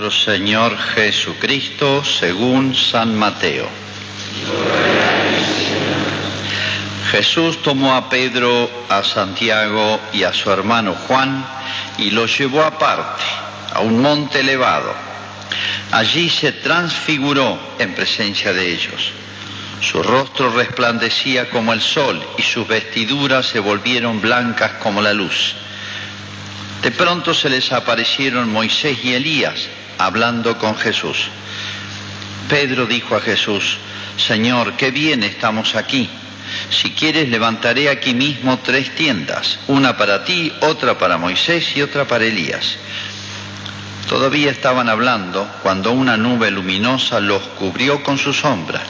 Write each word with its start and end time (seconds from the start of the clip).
nuestro 0.00 0.32
Señor 0.32 0.78
Jesucristo 0.78 2.02
según 2.02 2.74
San 2.74 3.14
Mateo. 3.18 3.68
Jesús 7.10 7.60
tomó 7.62 7.94
a 7.94 8.08
Pedro, 8.08 8.70
a 8.88 9.02
Santiago 9.04 10.00
y 10.14 10.22
a 10.22 10.32
su 10.32 10.50
hermano 10.50 10.94
Juan 11.06 11.44
y 11.98 12.12
los 12.12 12.38
llevó 12.38 12.62
aparte, 12.62 13.22
a 13.74 13.80
un 13.80 14.00
monte 14.00 14.40
elevado. 14.40 14.94
Allí 15.92 16.30
se 16.30 16.52
transfiguró 16.52 17.58
en 17.78 17.94
presencia 17.94 18.54
de 18.54 18.72
ellos. 18.72 19.12
Su 19.82 20.02
rostro 20.02 20.50
resplandecía 20.50 21.50
como 21.50 21.74
el 21.74 21.82
sol 21.82 22.24
y 22.38 22.42
sus 22.42 22.66
vestiduras 22.66 23.44
se 23.44 23.60
volvieron 23.60 24.22
blancas 24.22 24.72
como 24.82 25.02
la 25.02 25.12
luz. 25.12 25.56
De 26.82 26.90
pronto 26.90 27.34
se 27.34 27.50
les 27.50 27.72
aparecieron 27.72 28.50
Moisés 28.50 28.98
y 29.04 29.12
Elías 29.12 29.68
hablando 29.98 30.56
con 30.56 30.76
Jesús. 30.76 31.28
Pedro 32.48 32.86
dijo 32.86 33.16
a 33.16 33.20
Jesús, 33.20 33.78
Señor, 34.16 34.74
qué 34.74 34.90
bien 34.90 35.22
estamos 35.22 35.74
aquí. 35.74 36.08
Si 36.70 36.90
quieres, 36.92 37.28
levantaré 37.28 37.90
aquí 37.90 38.14
mismo 38.14 38.58
tres 38.58 38.94
tiendas, 38.94 39.58
una 39.68 39.96
para 39.96 40.24
ti, 40.24 40.52
otra 40.60 40.98
para 40.98 41.18
Moisés 41.18 41.76
y 41.76 41.82
otra 41.82 42.06
para 42.06 42.24
Elías. 42.24 42.76
Todavía 44.08 44.50
estaban 44.50 44.88
hablando 44.88 45.48
cuando 45.62 45.92
una 45.92 46.16
nube 46.16 46.50
luminosa 46.50 47.20
los 47.20 47.42
cubrió 47.58 48.02
con 48.02 48.18
su 48.18 48.32
sombra 48.32 48.80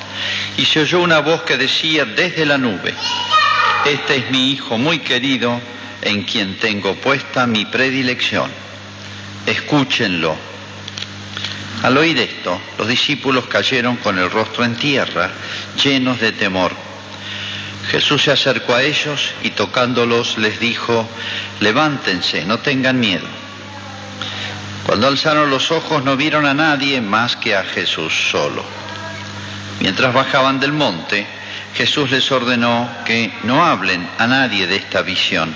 y 0.56 0.64
se 0.64 0.80
oyó 0.80 1.00
una 1.00 1.18
voz 1.18 1.42
que 1.42 1.58
decía 1.58 2.06
desde 2.06 2.46
la 2.46 2.56
nube, 2.56 2.94
Este 3.84 4.16
es 4.16 4.30
mi 4.30 4.52
Hijo 4.52 4.78
muy 4.78 5.00
querido 5.00 5.60
en 6.02 6.22
quien 6.24 6.56
tengo 6.58 6.94
puesta 6.96 7.46
mi 7.46 7.64
predilección. 7.64 8.50
Escúchenlo. 9.46 10.36
Al 11.82 11.96
oír 11.96 12.18
esto, 12.18 12.60
los 12.78 12.88
discípulos 12.88 13.46
cayeron 13.46 13.96
con 13.96 14.18
el 14.18 14.30
rostro 14.30 14.64
en 14.64 14.76
tierra, 14.76 15.30
llenos 15.82 16.20
de 16.20 16.32
temor. 16.32 16.72
Jesús 17.90 18.22
se 18.22 18.30
acercó 18.30 18.74
a 18.74 18.82
ellos 18.82 19.32
y 19.42 19.50
tocándolos 19.50 20.38
les 20.38 20.60
dijo, 20.60 21.08
levántense, 21.60 22.44
no 22.44 22.58
tengan 22.58 23.00
miedo. 23.00 23.26
Cuando 24.84 25.06
alzaron 25.08 25.50
los 25.50 25.70
ojos 25.70 26.04
no 26.04 26.16
vieron 26.16 26.46
a 26.46 26.54
nadie 26.54 27.00
más 27.00 27.36
que 27.36 27.56
a 27.56 27.64
Jesús 27.64 28.12
solo. 28.30 28.62
Mientras 29.80 30.12
bajaban 30.12 30.60
del 30.60 30.72
monte, 30.72 31.26
Jesús 31.74 32.10
les 32.10 32.30
ordenó 32.30 32.90
que 33.06 33.32
no 33.44 33.64
hablen 33.64 34.06
a 34.18 34.26
nadie 34.26 34.66
de 34.66 34.76
esta 34.76 35.02
visión 35.02 35.54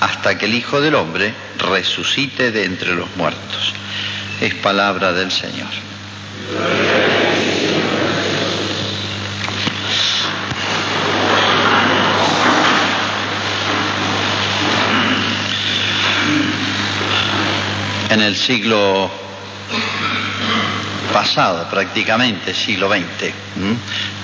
hasta 0.00 0.38
que 0.38 0.46
el 0.46 0.54
Hijo 0.54 0.80
del 0.80 0.94
Hombre 0.94 1.34
resucite 1.58 2.50
de 2.52 2.64
entre 2.64 2.94
los 2.94 3.14
muertos. 3.16 3.72
Es 4.40 4.54
palabra 4.54 5.12
del 5.12 5.30
Señor. 5.30 5.68
En 18.10 18.22
el 18.22 18.36
siglo 18.36 19.10
pasado, 21.12 21.68
prácticamente, 21.68 22.54
siglo 22.54 22.88
XX, 22.88 23.32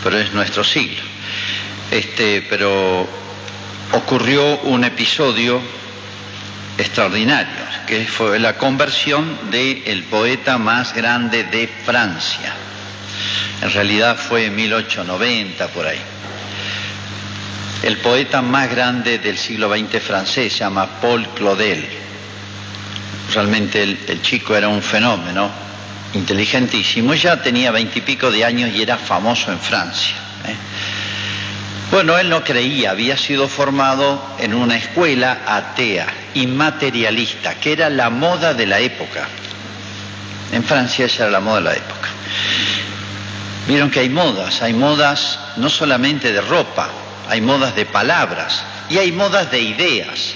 pero 0.02 0.18
es 0.18 0.32
nuestro 0.32 0.64
siglo. 0.64 1.02
Este, 1.90 2.46
pero 2.48 3.06
ocurrió 3.94 4.58
un 4.60 4.84
episodio 4.84 5.60
extraordinario, 6.76 7.64
que 7.86 8.04
fue 8.04 8.38
la 8.38 8.56
conversión 8.56 9.50
del 9.50 10.02
poeta 10.04 10.58
más 10.58 10.94
grande 10.94 11.44
de 11.44 11.68
Francia. 11.68 12.54
En 13.62 13.72
realidad 13.72 14.16
fue 14.16 14.46
en 14.46 14.56
1890 14.56 15.68
por 15.68 15.86
ahí. 15.86 16.00
El 17.82 17.98
poeta 17.98 18.42
más 18.42 18.70
grande 18.70 19.18
del 19.18 19.38
siglo 19.38 19.70
XX 19.70 20.02
francés 20.02 20.52
se 20.52 20.60
llama 20.60 21.00
Paul 21.00 21.28
Claudel. 21.34 21.86
Realmente 23.32 23.82
el, 23.82 24.22
chico 24.22 24.56
era 24.56 24.68
un 24.68 24.82
fenómeno, 24.82 25.50
inteligentísimo. 26.14 27.14
Ya 27.14 27.40
tenía 27.42 27.70
veintipico 27.70 28.30
de 28.30 28.44
años 28.44 28.70
y 28.74 28.82
era 28.82 28.96
famoso 28.96 29.52
en 29.52 29.58
Francia. 29.58 30.16
¿eh? 30.46 30.54
Bueno, 31.90 32.18
él 32.18 32.28
no 32.28 32.42
creía, 32.42 32.90
había 32.90 33.16
sido 33.16 33.48
formado 33.48 34.20
en 34.38 34.54
una 34.54 34.76
escuela 34.76 35.42
atea, 35.46 36.06
inmaterialista, 36.34 37.54
que 37.56 37.72
era 37.72 37.90
la 37.90 38.10
moda 38.10 38.54
de 38.54 38.66
la 38.66 38.80
época. 38.80 39.28
En 40.52 40.64
Francia 40.64 41.06
esa 41.06 41.24
era 41.24 41.32
la 41.32 41.40
moda 41.40 41.58
de 41.58 41.64
la 41.64 41.74
época. 41.74 42.08
Vieron 43.66 43.90
que 43.90 44.00
hay 44.00 44.08
modas, 44.08 44.60
hay 44.62 44.72
modas 44.72 45.38
no 45.56 45.70
solamente 45.70 46.32
de 46.32 46.40
ropa, 46.40 46.88
hay 47.28 47.40
modas 47.40 47.74
de 47.74 47.86
palabras 47.86 48.62
y 48.90 48.98
hay 48.98 49.12
modas 49.12 49.50
de 49.50 49.60
ideas. 49.60 50.34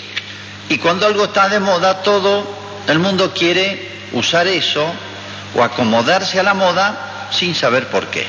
Y 0.69 0.79
cuando 0.79 1.07
algo 1.07 1.25
está 1.25 1.49
de 1.49 1.61
moda, 1.61 2.03
todo 2.03 2.47
el 2.87 2.99
mundo 2.99 3.33
quiere 3.35 3.89
usar 4.13 4.47
eso 4.47 4.87
o 5.55 5.63
acomodarse 5.63 6.41
a 6.41 6.43
la 6.43 6.55
moda 6.55 7.29
sin 7.31 7.55
saber 7.55 7.89
por 7.89 8.07
qué. 8.07 8.27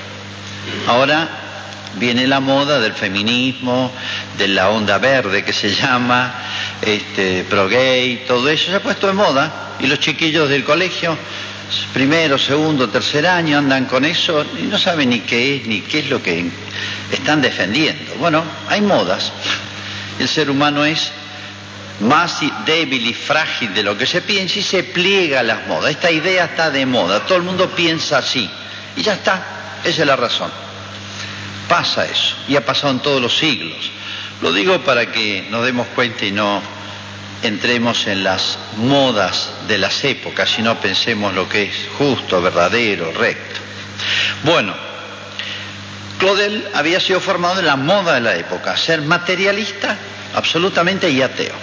Ahora 0.88 1.39
viene 1.96 2.28
la 2.28 2.40
moda 2.40 2.80
del 2.80 2.94
feminismo, 2.94 3.92
de 4.38 4.48
la 4.48 4.70
onda 4.70 4.98
verde 4.98 5.44
que 5.44 5.54
se 5.54 5.74
llama, 5.74 6.34
este, 6.82 7.46
pro 7.50 7.68
gay, 7.68 8.24
todo 8.28 8.50
eso 8.50 8.72
se 8.72 8.76
ha 8.76 8.84
puesto 8.84 9.08
de 9.08 9.14
moda 9.14 9.76
y 9.80 9.88
los 9.88 10.00
chiquillos 10.00 10.50
del 10.50 10.64
colegio, 10.64 11.18
primero, 11.94 12.38
segundo, 12.38 12.90
tercer 12.90 13.26
año, 13.28 13.58
andan 13.58 13.86
con 13.86 14.06
eso 14.06 14.46
y 14.58 14.64
no 14.64 14.78
saben 14.78 15.10
ni 15.10 15.22
qué 15.22 15.58
es, 15.58 15.68
ni 15.68 15.82
qué 15.82 16.00
es 16.00 16.10
lo 16.10 16.22
que 16.22 16.50
están 17.12 17.42
defendiendo. 17.42 18.16
Bueno, 18.16 18.44
hay 18.68 18.82
modas. 18.82 19.32
El 20.20 20.28
ser 20.28 20.50
humano 20.50 20.84
es 20.84 21.12
más 22.02 22.40
débil 22.66 23.06
y 23.08 23.14
frágil 23.14 23.74
de 23.74 23.84
lo 23.84 23.98
que 23.98 24.06
se 24.06 24.22
piensa 24.22 24.60
y 24.60 24.64
se 24.64 24.84
pliega 24.84 25.42
a 25.42 25.44
las 25.44 25.68
modas. 25.68 25.92
Esta 25.92 26.12
idea 26.12 26.46
está 26.46 26.72
de 26.72 26.86
moda, 26.86 27.22
todo 27.26 27.38
el 27.38 27.44
mundo 27.44 27.70
piensa 27.70 28.20
así 28.20 28.50
y 28.96 29.02
ya 29.02 29.14
está, 29.14 29.80
esa 29.84 30.02
es 30.02 30.08
la 30.08 30.16
razón. 30.16 30.69
Pasa 31.70 32.06
eso, 32.06 32.36
y 32.48 32.56
ha 32.56 32.66
pasado 32.66 32.92
en 32.92 33.00
todos 33.00 33.22
los 33.22 33.38
siglos. 33.38 33.92
Lo 34.42 34.52
digo 34.52 34.82
para 34.82 35.12
que 35.12 35.48
nos 35.52 35.64
demos 35.64 35.88
cuenta 35.96 36.26
y 36.26 36.32
no 36.32 36.62
entremos 37.44 38.08
en 38.08 38.24
las 38.24 38.58
modas 38.78 39.52
de 39.68 39.78
las 39.78 40.04
épocas, 40.04 40.50
sino 40.50 40.80
pensemos 40.82 41.34
lo 41.34 41.48
que 41.48 41.64
es 41.64 41.76
justo, 41.98 42.42
verdadero, 42.42 43.12
recto. 43.12 43.60
Bueno, 44.44 44.74
Claudel 46.18 46.68
había 46.74 47.00
sido 47.00 47.20
formado 47.20 47.60
en 47.60 47.68
la 47.68 47.76
moda 47.76 48.16
de 48.16 48.22
la 48.22 48.36
época, 48.36 48.76
ser 48.76 49.04
materialista 49.04 49.96
absolutamente 50.36 51.10
y 51.10 51.22
ateo. 51.22 51.56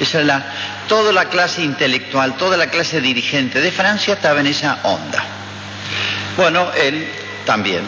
Era 0.00 0.54
toda 0.86 1.12
la 1.12 1.28
clase 1.28 1.62
intelectual, 1.62 2.36
toda 2.36 2.56
la 2.56 2.68
clase 2.68 3.00
dirigente 3.00 3.60
de 3.60 3.72
Francia 3.72 4.14
estaba 4.14 4.38
en 4.40 4.46
esa 4.46 4.78
onda. 4.84 5.24
Bueno, 6.36 6.70
él 6.74 7.08
también 7.44 7.82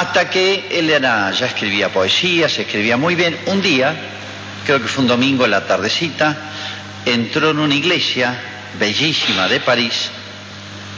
hasta 0.00 0.30
que 0.30 0.66
él 0.70 0.88
era, 0.88 1.30
ya 1.30 1.44
escribía 1.44 1.92
poesía, 1.92 2.48
se 2.48 2.62
escribía 2.62 2.96
muy 2.96 3.14
bien. 3.14 3.38
Un 3.44 3.60
día, 3.60 3.94
creo 4.64 4.80
que 4.80 4.88
fue 4.88 5.02
un 5.02 5.08
domingo 5.08 5.44
en 5.44 5.50
la 5.50 5.66
tardecita, 5.66 6.38
entró 7.04 7.50
en 7.50 7.58
una 7.58 7.74
iglesia 7.74 8.34
bellísima 8.78 9.46
de 9.46 9.60
París, 9.60 10.10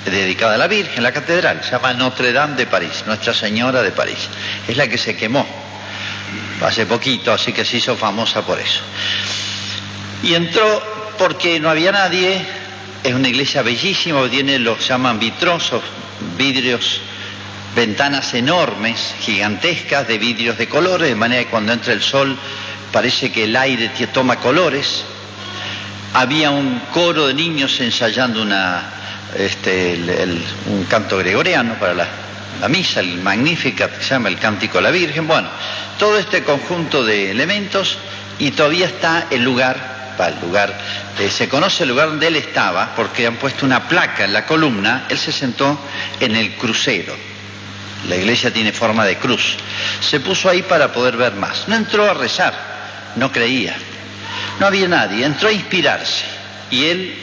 dedicada 0.05 0.55
a 0.55 0.59
la 0.59 0.69
Virgen, 0.69 1.03
la 1.03 1.11
catedral, 1.11 1.65
se 1.65 1.73
llama 1.73 1.93
Notre 1.95 2.33
Dame 2.33 2.55
de 2.55 2.67
París, 2.67 3.03
Nuestra 3.05 3.35
Señora 3.35 3.83
de 3.83 3.91
París. 3.91 4.29
Es 4.69 4.77
la 4.77 4.87
que 4.87 4.99
se 4.99 5.17
quemó 5.17 5.45
hace 6.65 6.87
poquito, 6.87 7.33
así 7.33 7.53
que 7.53 7.65
se 7.65 7.79
hizo 7.79 7.97
famosa 7.97 8.47
por 8.47 8.61
eso. 8.61 8.83
Y 10.23 10.35
entró 10.35 10.81
porque 11.19 11.59
no 11.59 11.69
había 11.69 11.91
nadie, 11.91 12.41
es 13.03 13.13
una 13.13 13.29
iglesia 13.29 13.63
bellísima, 13.63 14.29
tiene 14.31 14.61
lo 14.61 14.79
que 14.79 14.85
llaman 14.85 15.19
vitrosos, 15.19 15.83
vidrios 16.39 17.01
ventanas 17.75 18.35
enormes, 18.35 19.15
gigantescas, 19.21 20.07
de 20.07 20.19
vidrios 20.19 20.59
de 20.59 20.69
colores, 20.69 21.09
de 21.09 21.15
manera 21.15 21.45
que 21.45 21.51
cuando 21.51 21.73
entra 21.73 21.93
el 21.93 22.03
sol 22.03 22.37
parece 22.93 23.33
que 23.33 23.45
el 23.45 23.57
aire 23.57 23.91
toma 24.13 24.37
colores. 24.37 25.05
Había 26.15 26.51
un 26.51 26.81
coro 26.93 27.27
de 27.27 27.35
niños 27.35 27.81
ensayando 27.81 28.47
este, 29.35 29.99
un 30.67 30.85
canto 30.85 31.17
gregoriano 31.17 31.75
para 31.81 31.95
la, 31.95 32.69
misa, 32.69 33.01
el 33.01 33.19
Magnificat, 33.23 33.97
que 33.97 34.05
se 34.05 34.11
llama 34.11 34.29
el 34.29 34.39
Cántico 34.39 34.79
de 34.79 34.83
la 34.83 34.91
Virgen. 34.91 35.27
Bueno, 35.27 35.49
todo 35.99 36.19
este 36.19 36.45
conjunto 36.45 37.03
de 37.03 37.31
elementos 37.31 37.97
y 38.39 38.51
todavía 38.51 38.87
está 38.87 39.27
el 39.31 39.43
lugar, 39.43 40.15
el 40.19 40.41
lugar, 40.47 40.79
eh, 41.19 41.31
se 41.31 41.49
conoce 41.49 41.83
el 41.85 41.89
lugar 41.89 42.09
donde 42.09 42.29
él 42.29 42.37
estaba 42.37 42.95
porque 42.95 43.27
han 43.27 43.37
puesto 43.37 43.65
una 43.65 43.89
placa 43.89 44.25
en 44.25 44.33
la 44.33 44.45
columna, 44.45 45.07
él 45.09 45.19
se 45.19 45.33
sentó 45.33 45.79
en 46.21 46.37
el 46.37 46.55
crucero, 46.55 47.17
la 48.09 48.17
iglesia 48.17 48.53
tiene 48.53 48.73
forma 48.73 49.05
de 49.05 49.17
cruz. 49.17 49.57
Se 50.01 50.21
puso 50.21 50.49
ahí 50.49 50.63
para 50.63 50.93
poder 50.93 51.17
ver 51.17 51.35
más. 51.35 51.69
No 51.69 51.77
entró 51.77 52.11
a 52.11 52.15
rezar, 52.15 52.55
no 53.17 53.31
creía. 53.31 53.77
No 54.59 54.67
había 54.67 54.89
nadie, 54.89 55.25
entró 55.25 55.49
a 55.49 55.53
inspirarse. 55.53 56.25
Y 56.71 56.85
él 56.85 57.15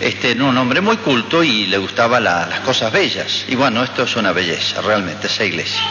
este, 0.00 0.30
era 0.32 0.44
un 0.44 0.56
hombre 0.56 0.80
muy 0.80 0.96
culto 0.98 1.44
y 1.44 1.66
le 1.66 1.76
gustaban 1.78 2.24
las 2.24 2.60
cosas 2.60 2.90
bellas. 2.90 3.44
Y 3.48 3.54
bueno, 3.54 3.82
esto 3.82 4.04
es 4.04 4.16
una 4.16 4.32
belleza, 4.32 4.80
realmente, 4.80 5.26
esa 5.26 5.44
iglesia. 5.44 5.82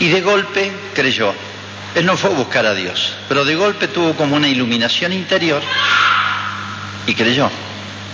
Y 0.00 0.08
de 0.08 0.20
golpe 0.20 0.72
creyó. 0.94 1.32
Él 1.94 2.06
no 2.06 2.16
fue 2.16 2.30
a 2.30 2.34
buscar 2.34 2.64
a 2.66 2.74
Dios, 2.74 3.14
pero 3.28 3.44
de 3.44 3.54
golpe 3.54 3.86
tuvo 3.88 4.14
como 4.14 4.34
una 4.34 4.48
iluminación 4.48 5.12
interior 5.12 5.62
y 7.06 7.14
creyó. 7.14 7.50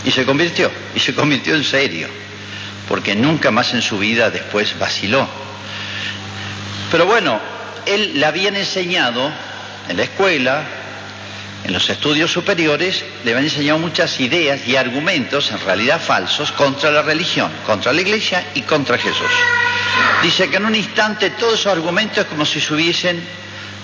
Y 0.05 0.11
se 0.11 0.25
convirtió, 0.25 0.71
y 0.95 1.01
se 1.01 1.15
convirtió 1.15 1.55
en 1.55 1.65
serio, 1.65 2.09
porque 2.89 3.15
nunca 3.15 3.51
más 3.51 3.75
en 3.75 3.83
su 3.83 3.99
vida 3.99 4.31
después 4.31 4.79
vaciló. 4.79 5.29
Pero 6.91 7.07
bueno, 7.07 7.39
él 7.87 8.19
le 8.19 8.27
habían 8.27 8.57
enseñado 8.57 9.31
en 9.89 9.97
la 9.97 10.03
escuela, 10.05 10.63
en 11.65 11.73
los 11.73 11.89
estudios 11.91 12.33
superiores, 12.33 13.05
le 13.25 13.33
habían 13.33 13.45
enseñado 13.45 13.79
muchas 13.79 14.19
ideas 14.21 14.67
y 14.67 14.77
argumentos, 14.77 15.51
en 15.51 15.61
realidad 15.61 16.01
falsos, 16.01 16.53
contra 16.53 16.91
la 16.91 17.03
religión, 17.03 17.51
contra 17.67 17.93
la 17.93 18.01
iglesia 18.01 18.45
y 18.55 18.63
contra 18.63 18.97
Jesús. 18.97 19.31
Dice 20.23 20.49
que 20.49 20.57
en 20.57 20.65
un 20.65 20.75
instante 20.75 21.31
todos 21.31 21.61
esos 21.61 21.73
argumentos 21.73 22.25
como 22.27 22.47
si 22.47 22.61
se 22.61 22.73
hubiesen 22.73 23.23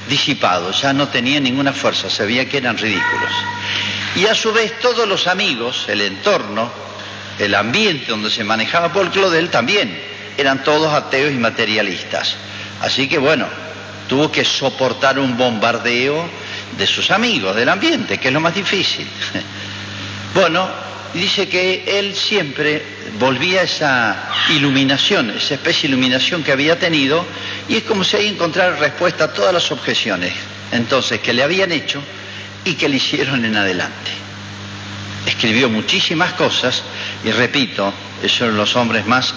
disipado, 0.08 0.70
ya 0.72 0.92
no 0.92 1.08
tenían 1.08 1.42
ninguna 1.42 1.72
fuerza, 1.72 2.08
se 2.08 2.24
veía 2.24 2.48
que 2.48 2.58
eran 2.58 2.76
ridículos. 2.78 3.30
Y 4.16 4.26
a 4.26 4.34
su 4.34 4.52
vez 4.52 4.78
todos 4.80 5.08
los 5.08 5.26
amigos, 5.26 5.86
el 5.88 6.00
entorno, 6.00 6.70
el 7.38 7.54
ambiente 7.54 8.06
donde 8.08 8.31
se 8.31 8.44
manejaba 8.44 8.92
Paul 8.92 9.10
Claudel 9.10 9.50
también 9.50 9.96
eran 10.36 10.62
todos 10.62 10.92
ateos 10.92 11.32
y 11.32 11.38
materialistas. 11.38 12.36
Así 12.81 13.08
que 13.08 13.19
bueno, 13.19 13.46
tuvo 14.08 14.31
que 14.31 14.44
soportar 14.44 15.19
un 15.19 15.36
bombardeo 15.36 16.28
de 16.76 16.86
sus 16.86 17.10
amigos, 17.10 17.54
del 17.56 17.69
ambiente, 17.69 18.19
que 18.19 18.28
es 18.28 18.34
lo 18.34 18.40
más 18.40 18.54
difícil. 18.54 19.06
bueno, 20.34 20.69
dice 21.12 21.48
que 21.48 21.98
él 21.98 22.14
siempre 22.14 22.82
volvía 23.19 23.60
a 23.60 23.64
esa 23.64 24.16
iluminación, 24.50 25.31
esa 25.31 25.54
especie 25.54 25.82
de 25.82 25.94
iluminación 25.94 26.42
que 26.42 26.52
había 26.52 26.78
tenido, 26.78 27.25
y 27.69 27.76
es 27.76 27.84
como 27.84 28.04
si 28.04 28.16
ahí 28.16 28.26
encontrara 28.28 28.76
respuesta 28.76 29.25
a 29.25 29.32
todas 29.32 29.54
las 29.54 29.70
objeciones, 29.70 30.32
entonces, 30.72 31.20
que 31.20 31.32
le 31.32 31.42
habían 31.42 31.70
hecho 31.70 32.02
y 32.64 32.75
que 32.75 32.88
le 32.88 32.96
hicieron 32.96 33.44
en 33.44 33.56
adelante. 33.56 34.23
Escribió 35.26 35.70
muchísimas 35.70 36.34
cosas, 36.34 36.82
y 37.24 37.30
repito, 37.30 37.92
son 38.28 38.56
los 38.56 38.76
hombres 38.76 39.06
más 39.06 39.34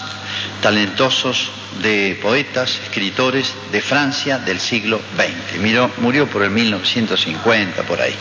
talentosos 0.62 1.50
de 1.82 2.18
poetas, 2.20 2.80
escritores 2.84 3.54
de 3.70 3.80
Francia 3.80 4.38
del 4.38 4.60
siglo 4.60 5.00
XX. 5.16 5.60
Murió 5.98 6.26
por 6.26 6.42
el 6.42 6.50
1950, 6.50 7.82
por 7.84 8.00
ahí. 8.00 8.14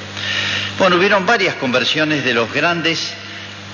Bueno, 0.77 0.97
hubieron 0.97 1.25
varias 1.25 1.55
conversiones 1.55 2.23
de 2.23 2.33
los 2.33 2.51
grandes 2.53 3.13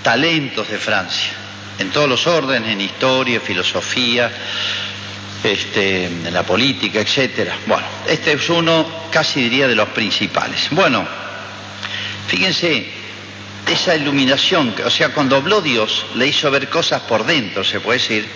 talentos 0.03 0.69
de 0.69 0.77
Francia, 0.77 1.31
en 1.79 1.89
todos 1.89 2.07
los 2.07 2.27
órdenes, 2.27 2.71
en 2.71 2.81
historia, 2.81 3.39
filosofía, 3.39 4.31
este, 5.43 6.05
en 6.05 6.33
la 6.33 6.43
política, 6.43 6.99
etc. 6.99 7.51
Bueno, 7.67 7.85
este 8.07 8.33
es 8.33 8.49
uno, 8.49 9.07
casi 9.11 9.41
diría, 9.41 9.67
de 9.67 9.75
los 9.75 9.89
principales. 9.89 10.69
Bueno, 10.71 11.05
fíjense, 12.27 13.02
esa 13.67 13.95
iluminación, 13.95 14.75
o 14.85 14.89
sea, 14.89 15.09
cuando 15.09 15.37
habló 15.37 15.61
Dios, 15.61 16.05
le 16.15 16.27
hizo 16.27 16.51
ver 16.51 16.69
cosas 16.69 17.01
por 17.03 17.25
dentro, 17.25 17.63
se 17.63 17.79
puede 17.79 17.99
decir, 17.99 18.27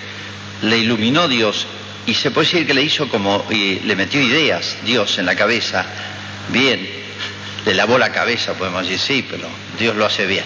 le 0.61 0.77
iluminó 0.77 1.27
Dios 1.27 1.67
y 2.05 2.13
se 2.13 2.31
puede 2.31 2.47
decir 2.47 2.67
que 2.67 2.73
le 2.73 2.81
hizo 2.81 3.09
como, 3.09 3.45
y 3.49 3.81
le 3.81 3.95
metió 3.95 4.21
ideas 4.21 4.77
Dios 4.83 5.17
en 5.19 5.25
la 5.25 5.35
cabeza, 5.35 5.85
bien, 6.49 6.87
le 7.65 7.73
lavó 7.73 7.97
la 7.97 8.11
cabeza, 8.11 8.53
podemos 8.53 8.83
decir, 8.83 8.99
sí, 8.99 9.25
pero 9.29 9.47
Dios 9.77 9.95
lo 9.95 10.05
hace 10.05 10.25
bien. 10.25 10.45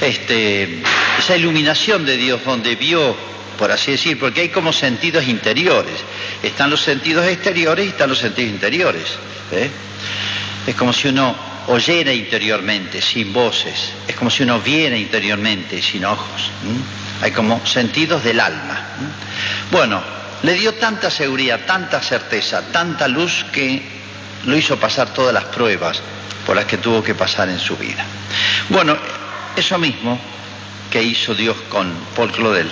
Este, 0.00 0.82
esa 1.18 1.36
iluminación 1.36 2.06
de 2.06 2.16
Dios 2.16 2.40
donde 2.44 2.76
vio, 2.76 3.16
por 3.58 3.72
así 3.72 3.92
decir, 3.92 4.18
porque 4.18 4.42
hay 4.42 4.48
como 4.50 4.72
sentidos 4.72 5.26
interiores, 5.26 5.94
están 6.42 6.70
los 6.70 6.80
sentidos 6.80 7.26
exteriores 7.26 7.86
y 7.86 7.88
están 7.88 8.08
los 8.08 8.18
sentidos 8.18 8.52
interiores. 8.52 9.04
¿eh? 9.50 9.68
Es 10.68 10.74
como 10.76 10.92
si 10.92 11.08
uno 11.08 11.55
oyera 11.68 12.12
interiormente, 12.12 13.02
sin 13.02 13.32
voces, 13.32 13.92
es 14.06 14.14
como 14.16 14.30
si 14.30 14.42
uno 14.42 14.60
viera 14.60 14.96
interiormente, 14.96 15.82
sin 15.82 16.04
ojos. 16.04 16.50
Hay 17.22 17.32
como 17.32 17.64
sentidos 17.66 18.22
del 18.24 18.40
alma. 18.40 18.80
Bueno, 19.70 20.02
le 20.42 20.54
dio 20.54 20.74
tanta 20.74 21.10
seguridad, 21.10 21.60
tanta 21.66 22.00
certeza, 22.00 22.62
tanta 22.70 23.08
luz 23.08 23.44
que 23.52 23.82
lo 24.44 24.56
hizo 24.56 24.78
pasar 24.78 25.12
todas 25.12 25.34
las 25.34 25.44
pruebas 25.44 26.00
por 26.44 26.56
las 26.56 26.66
que 26.66 26.78
tuvo 26.78 27.02
que 27.02 27.14
pasar 27.14 27.48
en 27.48 27.58
su 27.58 27.76
vida. 27.76 28.04
Bueno, 28.68 28.96
eso 29.56 29.78
mismo 29.78 30.18
que 30.90 31.02
hizo 31.02 31.34
Dios 31.34 31.56
con 31.68 31.92
Paul 32.14 32.30
Claudel, 32.30 32.70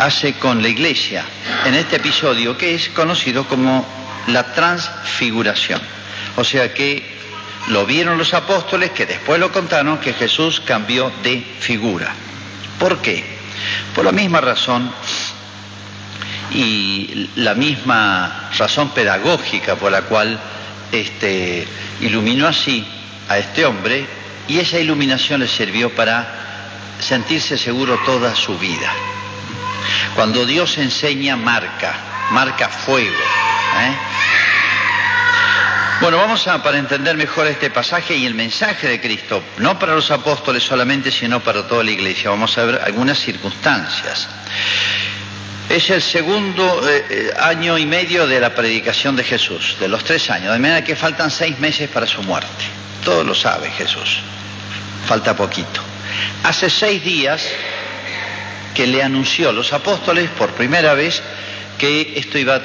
hace 0.00 0.34
con 0.34 0.62
la 0.62 0.68
iglesia 0.68 1.24
en 1.64 1.74
este 1.74 1.96
episodio 1.96 2.56
que 2.56 2.74
es 2.74 2.88
conocido 2.90 3.48
como 3.48 3.84
la 4.28 4.52
transfiguración. 4.52 5.80
O 6.36 6.44
sea 6.44 6.72
que 6.72 7.15
lo 7.68 7.84
vieron 7.86 8.18
los 8.18 8.32
apóstoles 8.34 8.90
que 8.90 9.06
después 9.06 9.40
lo 9.40 9.50
contaron 9.52 9.98
que 9.98 10.12
Jesús 10.12 10.60
cambió 10.60 11.12
de 11.22 11.40
figura. 11.60 12.12
¿Por 12.78 12.98
qué? 12.98 13.24
Por 13.94 14.04
la 14.04 14.12
misma 14.12 14.40
razón 14.40 14.92
y 16.52 17.30
la 17.36 17.54
misma 17.54 18.50
razón 18.56 18.90
pedagógica 18.90 19.76
por 19.76 19.90
la 19.90 20.02
cual 20.02 20.38
este, 20.92 21.66
iluminó 22.00 22.46
así 22.46 22.86
a 23.28 23.38
este 23.38 23.64
hombre 23.64 24.06
y 24.46 24.58
esa 24.58 24.78
iluminación 24.78 25.40
le 25.40 25.48
sirvió 25.48 25.90
para 25.94 26.94
sentirse 27.00 27.58
seguro 27.58 27.98
toda 28.04 28.34
su 28.36 28.56
vida. 28.58 28.92
Cuando 30.14 30.46
Dios 30.46 30.78
enseña, 30.78 31.36
marca, 31.36 31.94
marca 32.30 32.68
fuego. 32.68 33.10
¿eh? 33.10 33.92
Bueno, 36.00 36.18
vamos 36.18 36.46
a, 36.46 36.62
para 36.62 36.76
entender 36.76 37.16
mejor 37.16 37.46
este 37.46 37.70
pasaje 37.70 38.14
y 38.14 38.26
el 38.26 38.34
mensaje 38.34 38.86
de 38.86 39.00
Cristo, 39.00 39.42
no 39.56 39.78
para 39.78 39.94
los 39.94 40.10
apóstoles 40.10 40.62
solamente, 40.62 41.10
sino 41.10 41.40
para 41.40 41.66
toda 41.66 41.82
la 41.82 41.90
iglesia, 41.90 42.28
vamos 42.28 42.56
a 42.58 42.64
ver 42.66 42.82
algunas 42.84 43.18
circunstancias. 43.18 44.28
Es 45.70 45.88
el 45.88 46.02
segundo 46.02 46.86
eh, 46.88 47.04
eh, 47.08 47.30
año 47.38 47.78
y 47.78 47.86
medio 47.86 48.26
de 48.26 48.38
la 48.38 48.54
predicación 48.54 49.16
de 49.16 49.24
Jesús, 49.24 49.78
de 49.80 49.88
los 49.88 50.04
tres 50.04 50.28
años, 50.28 50.52
de 50.52 50.58
manera 50.58 50.84
que 50.84 50.94
faltan 50.94 51.30
seis 51.30 51.58
meses 51.58 51.88
para 51.88 52.06
su 52.06 52.22
muerte. 52.22 52.64
Todo 53.02 53.24
lo 53.24 53.34
sabe 53.34 53.70
Jesús, 53.70 54.20
falta 55.06 55.34
poquito. 55.34 55.80
Hace 56.44 56.68
seis 56.68 57.02
días 57.02 57.42
que 58.74 58.86
le 58.86 59.02
anunció 59.02 59.48
a 59.48 59.52
los 59.52 59.72
apóstoles 59.72 60.28
por 60.30 60.50
primera 60.50 60.92
vez 60.92 61.22
que 61.78 62.12
esto 62.16 62.36
iba 62.36 62.56
a 62.56 62.62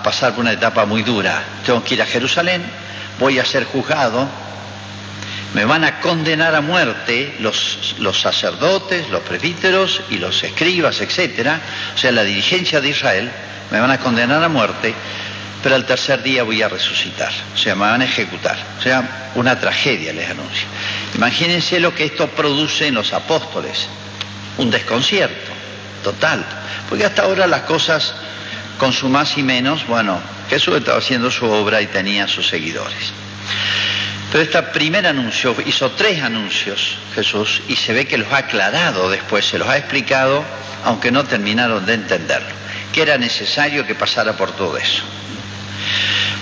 pasar 0.00 0.32
por 0.32 0.42
una 0.42 0.52
etapa 0.52 0.86
muy 0.86 1.02
dura. 1.02 1.42
Tengo 1.66 1.82
que 1.82 1.94
ir 1.94 2.02
a 2.02 2.06
Jerusalén, 2.06 2.62
voy 3.18 3.40
a 3.40 3.44
ser 3.44 3.64
juzgado, 3.64 4.28
me 5.54 5.64
van 5.64 5.84
a 5.84 6.00
condenar 6.00 6.54
a 6.54 6.60
muerte 6.60 7.34
los, 7.40 7.96
los 7.98 8.20
sacerdotes, 8.20 9.10
los 9.10 9.22
presbíteros 9.22 10.02
y 10.10 10.18
los 10.18 10.42
escribas, 10.42 11.00
etcétera, 11.00 11.60
o 11.94 11.98
sea, 11.98 12.12
la 12.12 12.24
dirigencia 12.24 12.80
de 12.80 12.88
Israel, 12.88 13.30
me 13.70 13.80
van 13.80 13.90
a 13.90 13.98
condenar 13.98 14.42
a 14.42 14.48
muerte, 14.48 14.94
pero 15.62 15.74
al 15.74 15.84
tercer 15.84 16.22
día 16.22 16.42
voy 16.42 16.62
a 16.62 16.68
resucitar, 16.68 17.32
o 17.54 17.58
sea, 17.58 17.74
me 17.74 17.82
van 17.82 18.00
a 18.00 18.04
ejecutar, 18.04 18.56
o 18.78 18.82
sea, 18.82 19.30
una 19.34 19.58
tragedia 19.58 20.12
les 20.12 20.30
anuncio. 20.30 20.66
Imagínense 21.14 21.80
lo 21.80 21.94
que 21.94 22.04
esto 22.04 22.28
produce 22.28 22.86
en 22.86 22.94
los 22.94 23.12
apóstoles, 23.12 23.88
un 24.58 24.70
desconcierto 24.70 25.52
total, 26.02 26.44
porque 26.88 27.04
hasta 27.04 27.22
ahora 27.22 27.46
las 27.46 27.62
cosas 27.62 28.14
con 28.78 28.92
su 28.92 29.08
más 29.08 29.36
y 29.38 29.42
menos, 29.42 29.86
bueno, 29.86 30.20
Jesús 30.48 30.76
estaba 30.76 30.98
haciendo 30.98 31.30
su 31.30 31.46
obra 31.46 31.80
y 31.80 31.86
tenía 31.86 32.26
sus 32.28 32.48
seguidores. 32.48 33.12
Pero 34.30 34.44
este 34.44 34.62
primer 34.62 35.06
anuncio, 35.06 35.54
hizo 35.66 35.90
tres 35.92 36.22
anuncios 36.22 36.96
Jesús 37.14 37.62
y 37.68 37.76
se 37.76 37.92
ve 37.92 38.06
que 38.06 38.18
los 38.18 38.32
ha 38.32 38.38
aclarado 38.38 39.10
después, 39.10 39.44
se 39.44 39.58
los 39.58 39.68
ha 39.68 39.76
explicado, 39.76 40.42
aunque 40.84 41.10
no 41.10 41.24
terminaron 41.24 41.84
de 41.84 41.94
entenderlo, 41.94 42.48
que 42.92 43.02
era 43.02 43.18
necesario 43.18 43.86
que 43.86 43.94
pasara 43.94 44.36
por 44.36 44.52
todo 44.52 44.76
eso. 44.76 45.02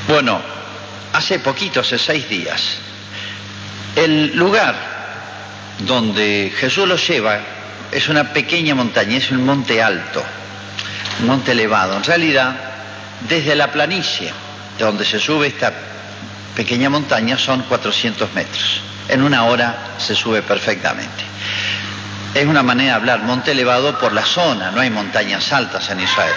Bueno, 0.09 0.41
hace 1.13 1.41
poquito, 1.41 1.81
hace 1.81 1.99
seis 1.99 2.29
días, 2.29 2.79
el 3.97 4.37
lugar 4.37 4.75
donde 5.81 6.53
Jesús 6.57 6.87
los 6.87 7.07
lleva 7.07 7.41
es 7.91 8.09
una 8.09 8.33
pequeña 8.33 8.75
montaña, 8.75 9.17
es 9.17 9.31
un 9.31 9.45
monte 9.45 9.83
alto 9.83 10.25
monte 11.23 11.53
elevado. 11.53 11.97
En 11.97 12.05
realidad, 12.05 12.55
desde 13.29 13.55
la 13.55 13.71
planicie, 13.73 14.33
de 14.79 14.85
donde 14.85 15.05
se 15.05 15.19
sube 15.19 15.47
esta 15.49 15.73
pequeña 16.55 16.91
montaña, 16.91 17.39
son 17.39 17.63
400 17.63 18.33
metros. 18.35 18.81
En 19.09 19.23
una 19.23 19.45
hora 19.45 19.95
se 19.99 20.15
sube 20.15 20.43
perfectamente. 20.43 21.25
Es 22.35 22.47
una 22.47 22.63
manera 22.63 22.93
de 22.93 22.97
hablar, 22.97 23.23
monte 23.23 23.51
elevado 23.53 23.99
por 23.99 24.13
la 24.13 24.25
zona, 24.25 24.71
no 24.71 24.81
hay 24.81 24.91
montañas 24.91 25.53
altas 25.53 25.91
en 25.91 26.01
Israel. 26.01 26.35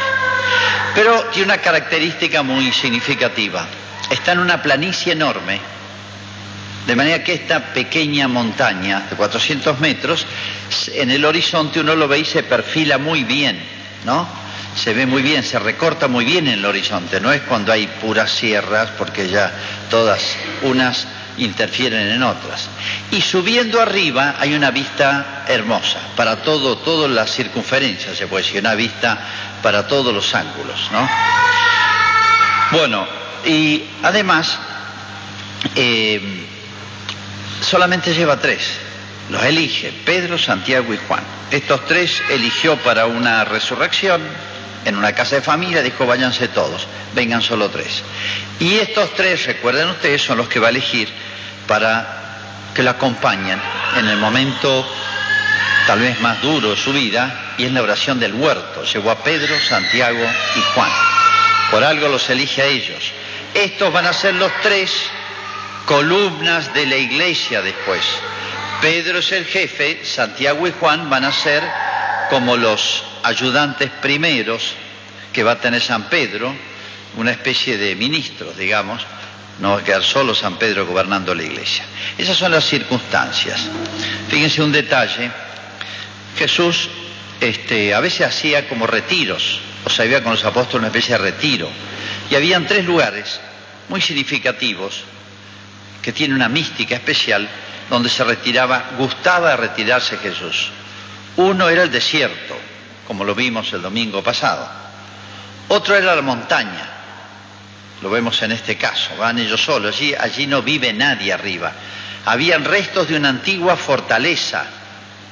Pero 0.96 1.26
tiene 1.26 1.54
una 1.54 1.58
característica 1.60 2.42
muy 2.42 2.72
significativa. 2.72 3.66
Está 4.10 4.34
en 4.34 4.40
una 4.40 4.62
planicie 4.62 5.14
enorme 5.14 5.60
De 6.86 6.96
manera 6.96 7.24
que 7.24 7.34
esta 7.34 7.74
pequeña 7.74 8.28
montaña 8.28 9.04
de 9.10 9.16
400 9.16 9.80
metros, 9.80 10.26
en 10.94 11.12
el 11.12 11.24
horizonte 11.24 11.80
uno 11.80 11.96
lo 11.96 12.10
ve 12.10 12.20
y 12.20 12.26
se 12.26 12.44
perfila 12.44 12.98
muy 12.98 13.24
bien, 13.24 13.58
¿no? 14.06 14.43
Se 14.76 14.94
ve 14.94 15.06
muy 15.06 15.22
bien, 15.22 15.44
se 15.44 15.60
recorta 15.60 16.08
muy 16.08 16.26
bien 16.26 16.48
en 16.48 16.56
el 16.56 16.66
horizonte, 16.66 17.20
no 17.20 17.32
es 17.32 17.42
cuando 17.42 17.72
hay 17.72 17.88
puras 17.88 18.32
sierras, 18.32 18.90
porque 18.98 19.30
ya 19.30 19.52
todas 19.90 20.36
unas 20.64 21.08
interfieren 21.38 22.10
en 22.10 22.24
otras. 22.24 22.70
Y 23.12 23.22
subiendo 23.22 23.82
arriba 23.82 24.36
hay 24.40 24.54
una 24.54 24.72
vista 24.72 25.46
hermosa, 25.48 26.00
para 26.16 26.38
todo, 26.38 26.78
toda 26.78 27.08
la 27.08 27.28
circunferencia, 27.28 28.16
se 28.16 28.28
puede 28.28 28.44
decir, 28.44 28.62
una 28.62 28.76
vista 28.76 29.18
para 29.62 29.88
todos 29.88 30.14
los 30.14 30.34
ángulos, 30.36 30.90
¿no? 30.92 31.10
Bueno, 32.72 33.08
y 33.46 33.84
además, 34.02 34.58
eh, 35.76 36.46
solamente 37.62 38.14
lleva 38.14 38.40
tres, 38.40 38.80
los 39.30 39.44
elige, 39.44 39.94
Pedro, 40.06 40.38
Santiago 40.38 40.94
y 40.94 40.98
Juan. 41.08 41.24
Estos 41.52 41.86
tres 41.86 42.22
eligió 42.30 42.78
para 42.78 43.06
una 43.06 43.46
resurrección, 43.46 44.22
en 44.86 44.98
una 44.98 45.14
casa 45.14 45.36
de 45.36 45.42
familia, 45.42 45.82
dijo 45.82 46.06
váyanse 46.06 46.50
todos, 46.50 46.88
vengan 47.16 47.42
solo 47.42 47.70
tres. 47.70 48.04
Y 48.60 48.76
estos 48.76 49.14
tres, 49.14 49.46
recuerden 49.46 49.90
ustedes, 49.90 50.22
son 50.22 50.38
los 50.38 50.50
que 50.50 50.60
va 50.60 50.68
a 50.68 50.72
elegir 50.72 51.10
para 51.68 52.22
que 52.74 52.84
lo 52.84 52.90
acompañen 52.90 53.62
en 53.98 54.08
el 54.08 54.18
momento 54.18 54.86
tal 55.88 56.00
vez 56.00 56.20
más 56.22 56.42
duro 56.42 56.72
de 56.72 56.78
su 56.78 56.94
vida, 56.94 57.54
y 57.58 57.66
es 57.66 57.72
la 57.72 57.82
oración 57.82 58.20
del 58.20 58.34
huerto. 58.34 58.84
Llevó 58.84 59.12
a 59.12 59.24
Pedro, 59.24 59.56
Santiago 59.60 60.26
y 60.56 60.62
Juan. 60.74 60.92
Por 61.72 61.84
algo 61.84 62.08
los 62.08 62.30
elige 62.30 62.62
a 62.62 62.66
ellos. 62.66 63.12
Estos 63.54 63.92
van 63.92 64.06
a 64.06 64.14
ser 64.14 64.36
los 64.36 64.52
tres 64.62 64.92
columnas 65.86 66.74
de 66.74 66.86
la 66.86 66.96
iglesia 66.96 67.62
después. 67.62 68.02
Pedro 68.84 69.20
es 69.20 69.32
el 69.32 69.46
jefe, 69.46 70.04
Santiago 70.04 70.68
y 70.68 70.74
Juan 70.78 71.10
van 71.10 71.24
a 71.24 71.32
ser 71.32 71.64
como 72.30 72.58
los 72.58 73.02
ayudantes 73.24 73.90
primeros 74.02 74.74
que 75.32 75.42
va 75.42 75.54
a 75.54 75.62
tener 75.62 75.82
San 75.82 76.10
Pedro, 76.10 76.54
una 77.16 77.32
especie 77.32 77.78
de 77.78 77.96
ministros, 77.96 78.58
digamos, 78.58 79.02
no 79.62 79.70
va 79.72 79.80
a 79.80 79.84
quedar 79.86 80.04
solo 80.04 80.36
San 80.36 80.58
Pedro 80.58 80.86
gobernando 80.86 81.34
la 81.34 81.44
iglesia. 81.44 81.86
Esas 82.18 82.36
son 82.36 82.52
las 82.52 82.66
circunstancias. 82.66 83.70
Fíjense 84.28 84.62
un 84.62 84.74
detalle, 84.74 85.32
Jesús 86.38 86.90
este, 87.40 87.94
a 87.94 88.02
veces 88.02 88.28
hacía 88.28 88.68
como 88.68 88.86
retiros, 88.86 89.62
o 89.86 89.90
sea, 89.90 90.04
había 90.04 90.22
con 90.22 90.34
los 90.34 90.44
apóstoles 90.44 90.80
una 90.80 90.88
especie 90.88 91.18
de 91.18 91.24
retiro, 91.24 91.70
y 92.30 92.36
habían 92.36 92.68
tres 92.68 92.84
lugares 92.84 93.40
muy 93.88 94.02
significativos 94.02 95.06
que 96.02 96.12
tienen 96.12 96.36
una 96.36 96.50
mística 96.50 96.96
especial 96.96 97.48
donde 97.94 98.10
se 98.10 98.24
retiraba, 98.24 98.86
gustaba 98.98 99.56
retirarse 99.56 100.18
Jesús. 100.18 100.72
Uno 101.36 101.70
era 101.70 101.84
el 101.84 101.92
desierto, 101.92 102.58
como 103.06 103.24
lo 103.24 103.36
vimos 103.36 103.72
el 103.72 103.84
domingo 103.84 104.24
pasado. 104.24 104.68
Otro 105.68 105.96
era 105.96 106.16
la 106.16 106.24
montaña, 106.24 106.90
lo 108.02 108.10
vemos 108.10 108.42
en 108.42 108.52
este 108.52 108.78
caso, 108.78 109.16
van 109.16 109.38
ellos 109.38 109.64
solos, 109.64 109.96
allí, 109.96 110.16
allí 110.16 110.48
no 110.48 110.64
vive 110.64 110.92
nadie 110.92 111.32
arriba. 111.34 111.72
Habían 112.26 112.66
restos 112.66 113.10
de 113.10 113.16
una 113.16 113.30
antigua 113.30 113.76
fortaleza, 113.76 114.66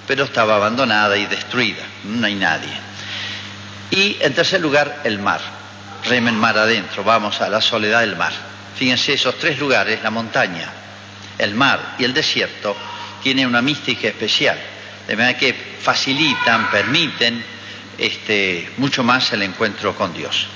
pero 0.05 0.25
estaba 0.25 0.57
abandonada 0.57 1.17
y 1.17 1.25
destruida, 1.25 1.81
no 2.03 2.27
hay 2.27 2.35
nadie. 2.35 2.73
Y 3.89 4.17
en 4.19 4.35
tercer 4.35 4.61
lugar, 4.61 5.01
el 5.03 5.17
mar, 5.17 5.41
remen 6.07 6.35
mar 6.35 6.59
adentro, 6.59 7.03
vamos 7.03 7.41
a 7.41 7.49
la 7.49 7.59
soledad 7.59 8.01
del 8.01 8.17
mar. 8.17 8.33
Fíjense, 8.75 9.13
esos 9.13 9.39
tres 9.39 9.57
lugares, 9.57 10.03
la 10.03 10.11
montaña, 10.11 10.80
el 11.41 11.55
mar 11.55 11.95
y 11.97 12.03
el 12.03 12.13
desierto, 12.13 12.75
tienen 13.21 13.47
una 13.47 13.61
mística 13.61 14.07
especial, 14.07 14.57
de 15.07 15.15
manera 15.15 15.37
que 15.37 15.53
facilitan, 15.53 16.69
permiten 16.71 17.43
este, 17.97 18.69
mucho 18.77 19.03
más 19.03 19.31
el 19.33 19.43
encuentro 19.43 19.95
con 19.95 20.13
Dios. 20.13 20.47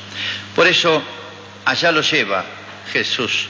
Por 0.55 0.67
eso, 0.67 1.03
allá 1.65 1.91
lo 1.91 2.01
lleva 2.01 2.45
Jesús 2.91 3.47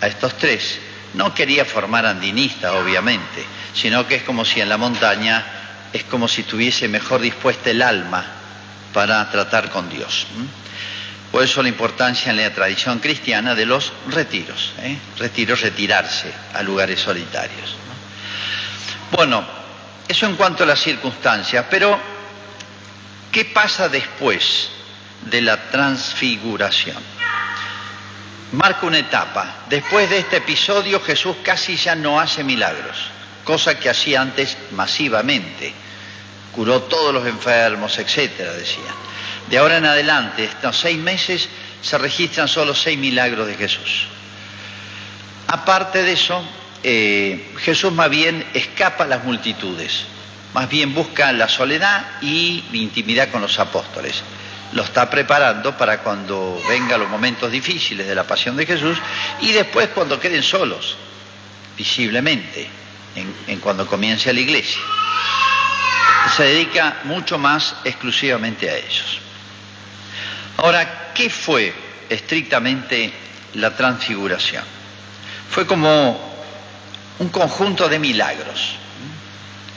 a 0.00 0.06
estos 0.06 0.36
tres. 0.38 0.78
No 1.14 1.34
quería 1.34 1.64
formar 1.64 2.06
andinistas, 2.06 2.72
obviamente, 2.74 3.44
sino 3.74 4.06
que 4.06 4.16
es 4.16 4.22
como 4.22 4.44
si 4.44 4.60
en 4.60 4.68
la 4.68 4.76
montaña 4.76 5.44
es 5.92 6.04
como 6.04 6.28
si 6.28 6.42
tuviese 6.42 6.88
mejor 6.88 7.20
dispuesta 7.20 7.70
el 7.70 7.82
alma 7.82 8.24
para 8.92 9.30
tratar 9.30 9.70
con 9.70 9.88
Dios. 9.88 10.26
Por 11.30 11.42
eso 11.42 11.62
la 11.62 11.68
importancia 11.68 12.30
en 12.30 12.38
la 12.38 12.52
tradición 12.52 13.00
cristiana 13.00 13.54
de 13.54 13.66
los 13.66 13.92
retiros. 14.08 14.72
¿eh? 14.80 14.96
Retiros, 15.18 15.60
retirarse 15.60 16.32
a 16.54 16.62
lugares 16.62 17.00
solitarios. 17.00 17.76
Bueno, 19.12 19.44
eso 20.06 20.26
en 20.26 20.36
cuanto 20.36 20.64
a 20.64 20.66
las 20.66 20.80
circunstancias, 20.80 21.66
pero 21.68 21.98
¿qué 23.30 23.44
pasa 23.44 23.88
después 23.88 24.70
de 25.22 25.42
la 25.42 25.70
transfiguración? 25.70 26.96
Marca 28.52 28.86
una 28.86 28.98
etapa. 28.98 29.64
Después 29.68 30.08
de 30.08 30.18
este 30.18 30.38
episodio 30.38 31.00
Jesús 31.00 31.36
casi 31.42 31.76
ya 31.76 31.94
no 31.94 32.18
hace 32.18 32.42
milagros, 32.42 32.96
cosa 33.44 33.78
que 33.78 33.90
hacía 33.90 34.22
antes 34.22 34.56
masivamente. 34.70 35.74
Curó 36.54 36.82
todos 36.84 37.12
los 37.12 37.26
enfermos, 37.26 37.98
etcétera, 37.98 38.52
decían. 38.54 38.94
De 39.50 39.56
ahora 39.56 39.78
en 39.78 39.86
adelante, 39.86 40.44
estos 40.44 40.78
seis 40.78 40.98
meses, 40.98 41.48
se 41.80 41.96
registran 41.96 42.48
solo 42.48 42.74
seis 42.74 42.98
milagros 42.98 43.46
de 43.46 43.54
Jesús. 43.54 44.06
Aparte 45.46 46.02
de 46.02 46.12
eso, 46.12 46.44
eh, 46.82 47.54
Jesús 47.58 47.92
más 47.92 48.10
bien 48.10 48.44
escapa 48.52 49.04
a 49.04 49.06
las 49.06 49.24
multitudes, 49.24 50.04
más 50.52 50.68
bien 50.68 50.94
busca 50.94 51.32
la 51.32 51.48
soledad 51.48 52.04
y 52.20 52.62
intimidad 52.72 53.30
con 53.30 53.40
los 53.40 53.58
apóstoles. 53.58 54.22
Lo 54.72 54.82
está 54.82 55.08
preparando 55.08 55.76
para 55.78 56.00
cuando 56.00 56.60
vengan 56.68 57.00
los 57.00 57.08
momentos 57.08 57.50
difíciles 57.50 58.06
de 58.06 58.14
la 58.14 58.24
pasión 58.24 58.54
de 58.54 58.66
Jesús 58.66 58.98
y 59.40 59.52
después 59.52 59.88
cuando 59.94 60.20
queden 60.20 60.42
solos, 60.42 60.98
visiblemente, 61.76 62.68
en 63.46 63.60
cuando 63.60 63.86
comience 63.86 64.32
la 64.32 64.40
iglesia. 64.40 64.82
Se 66.36 66.44
dedica 66.44 66.98
mucho 67.04 67.38
más 67.38 67.76
exclusivamente 67.84 68.68
a 68.68 68.76
ellos. 68.76 69.20
Ahora, 70.58 71.12
¿qué 71.14 71.30
fue 71.30 71.72
estrictamente 72.08 73.12
la 73.54 73.76
transfiguración? 73.76 74.64
Fue 75.50 75.66
como 75.66 76.20
un 77.20 77.28
conjunto 77.28 77.88
de 77.88 78.00
milagros. 78.00 78.74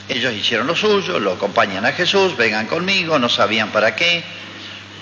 Ellos 0.08 0.34
hicieron 0.34 0.66
lo 0.66 0.74
suyo, 0.74 1.20
lo 1.20 1.34
acompañan 1.34 1.86
a 1.86 1.92
Jesús, 1.92 2.36
vengan 2.36 2.66
conmigo, 2.66 3.16
no 3.20 3.28
sabían 3.28 3.70
para 3.70 3.94
qué. 3.94 4.24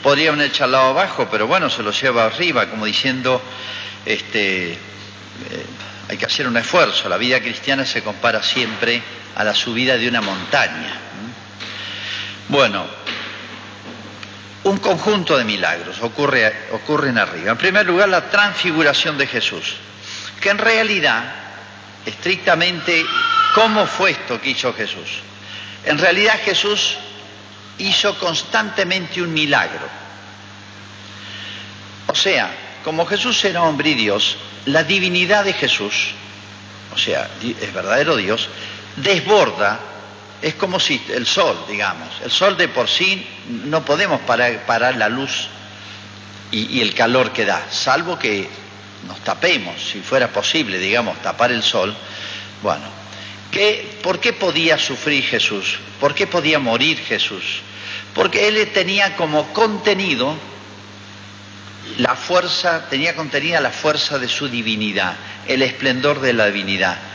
Podrían 0.03 0.39
echarlo 0.43 0.77
abajo, 0.77 1.29
pero 1.31 1.47
bueno, 1.47 1.71
se 1.71 1.83
lo 1.83 1.93
lleva 1.93 2.27
arriba, 2.27 2.69
como 2.69 2.85
diciendo, 2.85 3.41
este, 4.05 4.73
eh, 4.73 4.79
hay 6.11 6.17
que 6.19 6.27
hacer 6.27 6.47
un 6.47 6.59
esfuerzo. 6.59 7.09
La 7.09 7.17
vida 7.17 7.41
cristiana 7.41 7.87
se 7.87 8.03
compara 8.03 8.43
siempre 8.43 9.03
a 9.35 9.45
la 9.45 9.55
subida 9.55 9.97
de 9.97 10.09
una 10.09 10.21
montaña. 10.21 11.01
Bueno, 12.49 12.85
un 14.65 14.79
conjunto 14.79 15.37
de 15.37 15.45
milagros 15.45 16.01
ocurre, 16.03 16.55
ocurren 16.73 17.19
arriba. 17.19 17.53
En 17.53 17.59
primer 17.59 17.87
lugar, 17.87 18.09
la 18.09 18.31
transfiguración 18.31 19.17
de 19.17 19.27
Jesús, 19.27 19.77
que 20.41 20.51
en 20.51 20.59
realidad, 20.59 21.25
estrictamente, 22.05 23.05
¿cómo 23.55 23.87
fue 23.87 24.13
esto 24.13 24.41
que 24.41 24.51
hizo 24.51 24.73
Jesús? 24.75 25.21
En 25.85 25.99
realidad 25.99 26.39
Jesús 26.45 26.97
hizo 27.79 28.19
constantemente 28.19 29.23
un 29.23 29.33
milagro. 29.33 29.89
O 32.07 32.15
sea, 32.15 32.51
como 32.85 33.07
Jesús 33.07 33.43
era 33.45 33.63
hombre 33.63 33.91
y 33.91 33.95
Dios, 33.95 34.37
la 34.67 34.85
divinidad 34.85 35.45
de 35.45 35.55
Jesús, 35.55 36.09
o 36.95 36.99
sea, 36.99 37.29
es 37.43 37.73
verdadero 37.73 38.17
Dios, 38.17 38.49
desborda 38.97 39.81
es 40.43 40.55
como 40.55 40.81
si 40.81 41.01
el 41.11 41.27
sol, 41.27 41.65
digamos, 41.69 42.09
el 42.25 42.31
sol 42.31 42.57
de 42.57 42.69
por 42.69 42.89
sí 42.89 43.27
no 43.49 43.85
podemos 43.85 44.21
parar, 44.23 44.97
la 44.97 45.09
luz 45.09 45.49
y, 46.51 46.81
el 46.81 46.95
calor 46.95 47.33
que 47.33 47.45
da, 47.45 47.67
salvo 47.71 48.19
que 48.19 48.49
nos 49.07 49.21
tapemos, 49.21 49.75
si 49.81 50.01
fuera 50.01 50.29
posible, 50.29 50.79
digamos, 50.79 51.21
tapar 51.23 51.53
el 51.53 51.63
sol. 51.63 51.95
Bueno, 52.63 52.85
¿qué, 53.51 53.99
¿por 54.03 54.19
qué 54.19 54.33
podía 54.33 54.79
sufrir 54.79 55.25
Jesús? 55.25 55.79
¿Por 56.01 56.15
qué 56.15 56.27
podía 56.27 56.59
morir 56.59 56.99
Jesús? 56.99 57.61
Porque 58.15 58.49
él 58.49 58.71
tenía 58.73 59.17
como 59.17 59.53
contenido 59.53 60.35
la 61.99 62.17
fuerza, 62.17 62.89
tenía 62.89 63.15
contenida 63.15 63.61
la 63.61 63.71
fuerza 63.71 64.19
de 64.19 64.29
su 64.29 64.49
divinidad, 64.49 65.17
el 65.47 65.63
esplendor 65.63 66.21
de 66.21 66.33
la 66.33 66.47
divinidad 66.47 67.10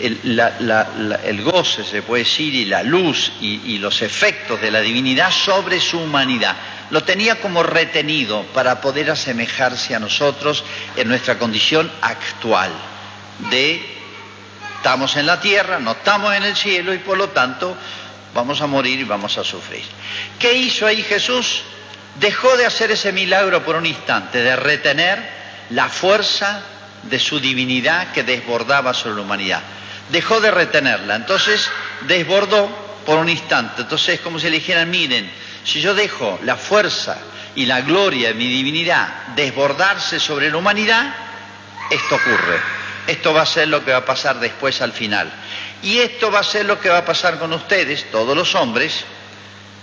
el, 0.00 1.42
goce, 1.42 1.84
se 1.84 2.02
puede 2.02 2.24
decir, 2.24 2.54
y 2.54 2.64
la 2.64 2.82
luz 2.82 3.32
y, 3.40 3.78
los 3.78 4.02
efectos 4.02 4.60
de 4.60 4.70
la 4.70 4.80
divinidad 4.80 5.30
sobre 5.30 5.80
su 5.80 6.00
humanidad. 6.00 6.56
Lo 6.90 7.02
tenía 7.02 7.40
como 7.40 7.62
retenido 7.62 8.42
para 8.54 8.80
poder 8.80 9.10
asemejarse 9.10 9.94
a 9.94 10.00
nosotros 10.00 10.64
en 10.96 11.08
nuestra 11.08 11.38
condición 11.38 11.90
actual 12.00 12.70
de 13.50 13.94
estamos 14.76 15.16
en 15.16 15.26
la 15.26 15.40
tierra, 15.40 15.78
no 15.78 15.92
estamos 15.92 16.34
en 16.34 16.42
el 16.42 16.56
cielo 16.56 16.92
y 16.92 16.98
por 16.98 17.16
lo 17.16 17.30
tanto 17.30 17.76
vamos 18.34 18.60
a 18.60 18.66
morir 18.66 19.00
y 19.00 19.04
vamos 19.04 19.38
a 19.38 19.44
sufrir. 19.44 19.84
¿Qué 20.38 20.54
hizo 20.54 20.86
ahí 20.86 21.02
Jesús? 21.02 21.62
Dejó 22.20 22.56
de 22.56 22.66
hacer 22.66 22.90
ese 22.90 23.12
milagro 23.12 23.64
por 23.64 23.76
un 23.76 23.86
instante, 23.86 24.42
de 24.42 24.56
retener 24.56 25.18
la 25.70 25.88
fuerza 25.88 26.62
de 27.08 27.18
su 27.18 27.40
divinidad 27.40 28.12
que 28.12 28.22
desbordaba 28.22 28.94
sobre 28.94 29.16
la 29.16 29.22
humanidad. 29.22 29.62
Dejó 30.10 30.40
de 30.40 30.50
retenerla, 30.50 31.16
entonces 31.16 31.70
desbordó 32.02 32.68
por 33.04 33.18
un 33.18 33.28
instante. 33.28 33.82
Entonces 33.82 34.16
es 34.16 34.20
como 34.20 34.38
si 34.38 34.46
le 34.46 34.56
dijeran, 34.56 34.90
miren, 34.90 35.30
si 35.64 35.80
yo 35.80 35.94
dejo 35.94 36.38
la 36.42 36.56
fuerza 36.56 37.16
y 37.54 37.66
la 37.66 37.80
gloria 37.82 38.28
de 38.28 38.34
mi 38.34 38.48
divinidad 38.48 39.28
desbordarse 39.34 40.20
sobre 40.20 40.50
la 40.50 40.56
humanidad, 40.56 41.14
esto 41.90 42.14
ocurre. 42.16 42.60
Esto 43.06 43.34
va 43.34 43.42
a 43.42 43.46
ser 43.46 43.68
lo 43.68 43.84
que 43.84 43.92
va 43.92 43.98
a 43.98 44.04
pasar 44.04 44.40
después 44.40 44.80
al 44.80 44.92
final. 44.92 45.30
Y 45.82 45.98
esto 45.98 46.30
va 46.30 46.40
a 46.40 46.44
ser 46.44 46.64
lo 46.64 46.80
que 46.80 46.88
va 46.88 46.98
a 46.98 47.04
pasar 47.04 47.38
con 47.38 47.52
ustedes, 47.52 48.10
todos 48.10 48.34
los 48.34 48.54
hombres, 48.54 49.04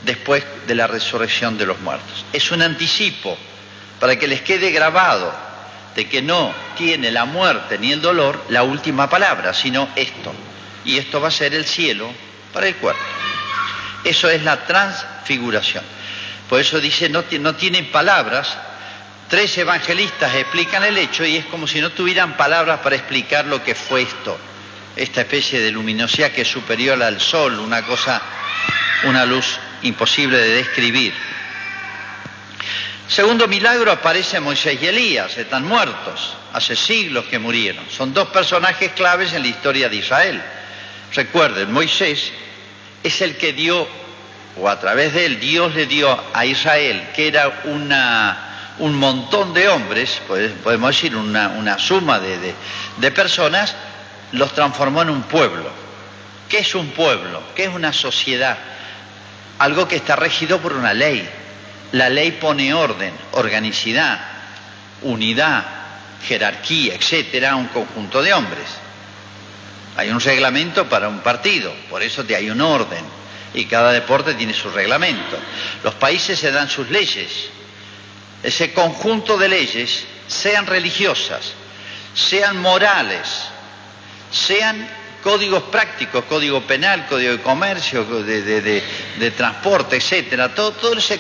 después 0.04 0.44
de 0.66 0.76
la 0.76 0.88
resurrección 0.88 1.58
de 1.58 1.68
los 1.68 1.80
muertos. 1.82 2.26
Es 2.34 2.52
un 2.52 2.64
anticipo 2.64 3.38
para 4.00 4.18
que 4.18 4.28
les 4.28 4.42
quede 4.42 4.72
grabado 4.72 5.32
de 5.96 6.08
que 6.08 6.22
no 6.22 6.54
tiene 6.78 7.12
la 7.12 7.26
muerte 7.26 7.78
ni 7.78 7.92
el 7.92 8.02
dolor 8.02 8.46
la 8.50 8.64
última 8.64 9.10
palabra, 9.10 9.54
sino 9.54 9.90
esto. 9.96 10.34
Y 10.86 10.98
esto 10.98 11.22
va 11.22 11.28
a 11.28 11.32
ser 11.32 11.54
el 11.54 11.66
cielo 11.66 12.12
para 12.54 12.68
el 12.68 12.76
cuerpo. 12.76 13.02
Eso 14.04 14.30
es 14.30 14.44
la 14.44 14.66
transfiguración. 14.66 15.84
Por 16.50 16.60
eso 16.60 16.80
dice, 16.80 17.08
no, 17.10 17.24
no 17.40 17.56
tienen 17.56 17.92
palabras. 17.92 18.58
Tres 19.30 19.58
evangelistas 19.58 20.36
explican 20.36 20.84
el 20.84 20.98
hecho 20.98 21.26
y 21.26 21.38
es 21.38 21.46
como 21.46 21.68
si 21.68 21.80
no 21.80 21.92
tuvieran 21.92 22.36
palabras 22.36 22.80
para 22.80 22.96
explicar 22.96 23.46
lo 23.46 23.64
que 23.64 23.76
fue 23.76 24.02
esto. 24.02 24.38
Esta 24.96 25.22
especie 25.22 25.62
de 25.62 25.72
luminosidad 25.72 26.32
que 26.32 26.42
es 26.42 26.52
superior 26.52 27.02
al 27.02 27.22
sol, 27.22 27.60
una 27.60 27.84
cosa, 27.84 28.22
una 29.04 29.26
luz 29.26 29.58
imposible 29.84 30.38
de 30.38 30.56
describir. 30.56 31.14
Segundo 33.12 33.46
milagro 33.46 33.92
aparece 33.92 34.40
Moisés 34.40 34.82
y 34.82 34.88
Elías, 34.88 35.38
están 35.38 35.68
muertos, 35.68 36.34
hace 36.54 36.78
siglos 36.78 37.26
que 37.26 37.40
murieron. 37.40 37.84
Son 37.90 38.14
dos 38.14 38.30
personajes 38.30 38.94
claves 38.94 39.34
en 39.34 39.42
la 39.42 39.50
historia 39.50 39.90
de 39.90 39.98
Israel. 39.98 40.42
Recuerden, 41.14 41.74
Moisés 41.74 42.32
es 43.04 43.22
el 43.22 43.36
que 43.36 43.52
dio, 43.52 43.86
o 44.58 44.70
a 44.70 44.80
través 44.80 45.14
de 45.14 45.26
él, 45.26 45.42
Dios 45.42 45.76
le 45.76 45.88
dio 45.88 46.18
a 46.34 46.46
Israel, 46.46 47.10
que 47.14 47.28
era 47.28 47.64
un 47.66 48.96
montón 48.96 49.54
de 49.54 49.68
hombres, 49.68 50.22
podemos 50.64 50.96
decir 50.96 51.14
una, 51.14 51.78
suma 51.80 52.18
de 52.22 53.12
personas, 53.12 53.76
los 54.32 54.54
transformó 54.54 55.02
en 55.02 55.10
un 55.10 55.24
pueblo. 55.24 55.70
¿Qué 56.48 56.60
es 56.60 56.74
un 56.76 56.88
pueblo? 56.92 57.44
¿Qué 57.58 57.66
es 57.66 57.76
una 57.76 57.92
sociedad? 57.92 58.58
Algo 59.60 59.86
que 59.90 59.98
está 59.98 60.16
regido 60.16 60.60
por 60.60 60.72
una 60.72 60.94
ley. 60.94 61.30
La 61.94 62.10
ley 62.10 62.32
pone 62.34 62.74
orden, 62.74 63.14
organicidad, 63.34 64.20
unidad, 65.02 65.64
jerarquía, 66.26 66.96
etcétera, 66.96 67.52
a 67.52 67.56
un 67.56 67.68
conjunto 67.68 68.22
de 68.22 68.34
hombres. 68.34 68.68
Hay 69.98 70.10
un 70.10 70.20
reglamento 70.20 70.88
para 70.88 71.10
un 71.10 71.20
partido, 71.20 71.74
por 71.90 72.02
eso 72.02 72.24
hay 72.30 72.50
un 72.50 72.62
orden. 72.62 73.04
Y 73.54 73.66
cada 73.66 73.92
deporte 73.92 74.34
tiene 74.36 74.54
su 74.54 74.70
reglamento. 74.70 75.38
Los 75.84 75.96
países 75.96 76.40
se 76.40 76.52
dan 76.52 76.70
sus 76.70 76.90
leyes. 76.90 77.50
Ese 78.42 78.74
conjunto 78.74 79.38
de 79.38 79.50
leyes, 79.50 80.06
sean 80.28 80.66
religiosas, 80.66 81.54
sean 82.14 82.58
morales, 82.58 83.50
sean 84.32 84.88
códigos 85.22 85.64
prácticos, 85.64 86.24
código 86.26 86.62
penal, 86.62 87.06
código 87.08 87.34
de 87.34 87.42
comercio, 87.42 88.06
de, 88.06 89.34
transporte, 89.36 89.98
etcétera, 89.98 90.56
todo, 90.56 90.72
todo 90.72 90.98
ese 90.98 91.20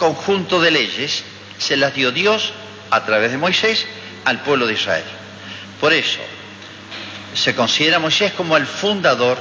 conjunto 0.00 0.60
de 0.60 0.72
leyes 0.72 1.22
se 1.58 1.76
las 1.76 1.94
dio 1.94 2.10
Dios 2.10 2.52
a 2.90 3.04
través 3.04 3.30
de 3.30 3.38
Moisés 3.38 3.86
al 4.24 4.42
pueblo 4.42 4.66
de 4.66 4.72
Israel. 4.72 5.04
Por 5.78 5.92
eso, 5.92 6.18
se 7.34 7.54
considera 7.54 8.00
Moisés 8.00 8.32
como 8.32 8.56
el 8.56 8.66
fundador, 8.66 9.38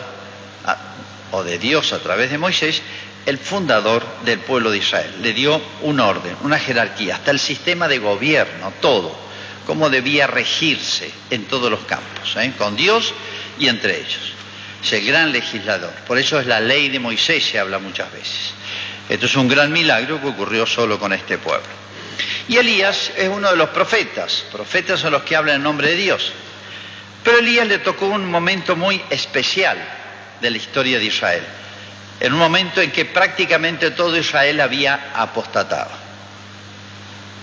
o 1.31 1.43
de 1.43 1.57
Dios 1.57 1.93
a 1.93 1.99
través 1.99 2.29
de 2.29 2.37
Moisés, 2.37 2.81
el 3.25 3.37
fundador 3.37 4.05
del 4.25 4.39
pueblo 4.39 4.69
de 4.69 4.77
Israel. 4.77 5.15
Le 5.21 5.33
dio 5.33 5.61
un 5.81 5.99
orden, 5.99 6.35
una 6.41 6.59
jerarquía, 6.59 7.15
hasta 7.15 7.31
el 7.31 7.39
sistema 7.39 7.87
de 7.87 7.99
gobierno, 7.99 8.73
todo, 8.81 9.15
cómo 9.65 9.89
debía 9.89 10.27
regirse 10.27 11.11
en 11.29 11.45
todos 11.45 11.71
los 11.71 11.81
campos, 11.81 12.35
¿eh? 12.35 12.53
con 12.57 12.75
Dios 12.75 13.13
y 13.57 13.67
entre 13.67 13.97
ellos. 13.97 14.33
Es 14.83 14.93
el 14.93 15.05
gran 15.05 15.31
legislador. 15.31 15.91
Por 16.07 16.17
eso 16.17 16.39
es 16.39 16.47
la 16.47 16.59
ley 16.59 16.89
de 16.89 16.99
Moisés, 16.99 17.43
se 17.43 17.59
habla 17.59 17.79
muchas 17.79 18.11
veces. 18.11 18.53
Esto 19.09 19.25
es 19.25 19.35
un 19.35 19.47
gran 19.47 19.71
milagro 19.71 20.21
que 20.21 20.27
ocurrió 20.27 20.67
solo 20.67 20.99
con 20.99 21.11
este 21.11 21.39
pueblo. 21.39 21.67
Y 22.47 22.57
Elías 22.57 23.11
es 23.17 23.27
uno 23.27 23.49
de 23.49 23.55
los 23.55 23.69
profetas. 23.69 24.45
Profetas 24.51 24.99
son 24.99 25.13
los 25.13 25.23
que 25.23 25.35
hablan 25.35 25.57
en 25.57 25.63
nombre 25.63 25.89
de 25.89 25.95
Dios. 25.95 26.31
Pero 27.23 27.39
Elías 27.39 27.67
le 27.67 27.79
tocó 27.79 28.05
un 28.05 28.29
momento 28.29 28.75
muy 28.75 29.01
especial 29.09 29.77
de 30.39 30.49
la 30.49 30.57
historia 30.57 30.99
de 30.99 31.05
Israel, 31.05 31.43
en 32.19 32.33
un 32.33 32.39
momento 32.39 32.81
en 32.81 32.91
que 32.91 33.05
prácticamente 33.05 33.91
todo 33.91 34.17
Israel 34.17 34.61
había 34.61 35.11
apostatado. 35.15 35.91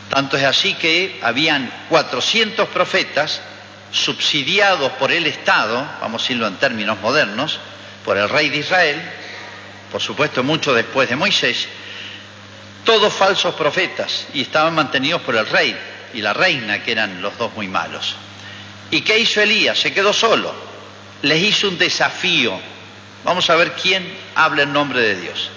Tanto 0.09 0.37
es 0.37 0.45
así 0.45 0.75
que 0.75 1.19
habían 1.23 1.71
400 1.89 2.69
profetas 2.69 3.41
subsidiados 3.91 4.93
por 4.93 5.13
el 5.13 5.27
Estado, 5.27 5.87
vamos 6.01 6.23
a 6.23 6.25
decirlo 6.25 6.47
en 6.47 6.57
términos 6.57 6.99
modernos, 7.01 7.59
por 8.05 8.17
el 8.17 8.29
rey 8.29 8.49
de 8.51 8.59
Israel, 8.59 9.03
por 9.97 10.03
supuesto 10.03 10.45
mucho 10.45 10.75
después 10.75 11.09
de 11.09 11.17
Moisés, 11.17 11.67
todos 12.85 13.11
falsos 13.15 13.55
profetas 13.55 14.27
y 14.35 14.43
estaban 14.43 14.75
mantenidos 14.75 15.23
por 15.23 15.35
el 15.35 15.47
rey 15.47 15.75
y 16.13 16.21
la 16.21 16.35
reina, 16.35 16.83
que 16.83 16.93
eran 16.93 17.23
los 17.23 17.39
dos 17.39 17.55
muy 17.55 17.67
malos. 17.67 18.15
¿Y 18.91 19.01
qué 19.01 19.19
hizo 19.19 19.41
Elías? 19.41 19.79
Se 19.79 19.95
quedó 19.95 20.13
solo. 20.13 20.55
Les 21.23 21.43
hizo 21.43 21.69
un 21.69 21.79
desafío. 21.79 22.61
Vamos 23.25 23.49
a 23.49 23.57
ver 23.57 23.73
quién 23.73 24.07
habla 24.35 24.65
en 24.65 24.75
nombre 24.75 25.01
de 25.01 25.19
Dios. 25.19 25.49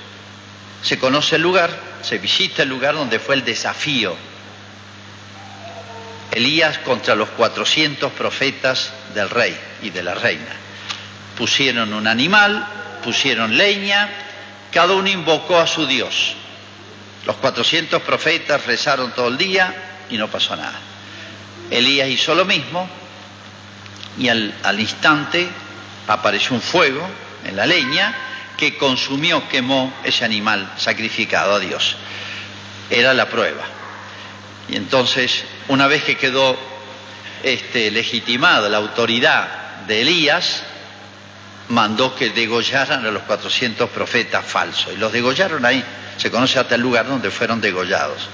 Se 0.84 0.98
conoce 0.98 1.36
el 1.36 1.42
lugar, 1.42 1.78
se 2.02 2.18
visita 2.18 2.64
el 2.64 2.70
lugar 2.70 2.96
donde 2.96 3.20
fue 3.20 3.36
el 3.36 3.44
desafío. 3.44 4.16
Elías 6.32 6.78
contra 6.78 7.14
los 7.14 7.28
400 7.32 8.10
profetas 8.14 8.94
del 9.14 9.30
rey 9.30 9.60
y 9.82 9.90
de 9.90 10.02
la 10.02 10.14
reina. 10.14 10.56
Pusieron 11.38 11.94
un 11.94 12.08
animal, 12.08 12.66
pusieron 13.04 13.58
leña, 13.58 14.28
cada 14.72 14.94
uno 14.94 15.10
invocó 15.10 15.58
a 15.58 15.68
su 15.68 15.86
Dios. 15.86 16.36
Los 17.26 17.36
400 17.38 18.02
profetas 18.02 18.66
rezaron 18.66 19.12
todo 19.14 19.28
el 19.28 19.38
día 19.38 20.06
y 20.10 20.18
no 20.18 20.28
pasó 20.30 20.56
nada. 20.56 20.80
Elías 21.70 22.10
hizo 22.10 22.34
lo 22.34 22.46
mismo, 22.46 22.90
y 24.18 24.28
al, 24.28 24.80
instante 24.80 25.48
apareció 26.08 26.56
un 26.56 26.62
fuego 26.62 27.08
en 27.46 27.56
la 27.56 27.66
leña 27.66 28.16
que 28.58 28.78
consumió, 28.78 29.48
quemó 29.48 29.94
ese 30.04 30.26
animal 30.26 30.74
sacrificado 30.78 31.56
a 31.56 31.60
Dios. 31.60 31.96
Era 32.90 33.14
la 33.14 33.30
prueba. 33.30 33.64
Y 34.68 34.76
entonces, 34.76 35.46
una 35.70 35.88
vez 35.88 36.04
que 36.04 36.18
quedó 36.18 36.58
este, 37.44 37.92
legitimada 37.92 38.68
la 38.68 38.78
autoridad 38.78 39.86
de 39.88 40.02
Elías, 40.02 40.64
mandó 41.70 42.16
que 42.16 42.32
degollaran 42.32 43.06
a 43.06 43.12
los 43.12 43.24
400 43.24 43.90
profetas 43.90 44.46
falsos. 44.46 44.94
Y 44.94 44.98
los 44.98 45.12
degollaron 45.12 45.66
ahí. 45.66 45.84
Se 46.18 46.30
conoce 46.30 46.60
hasta 46.60 46.76
el 46.76 46.82
lugar 46.82 47.08
donde 47.08 47.32
fueron 47.32 47.62
degollados. 47.62 48.28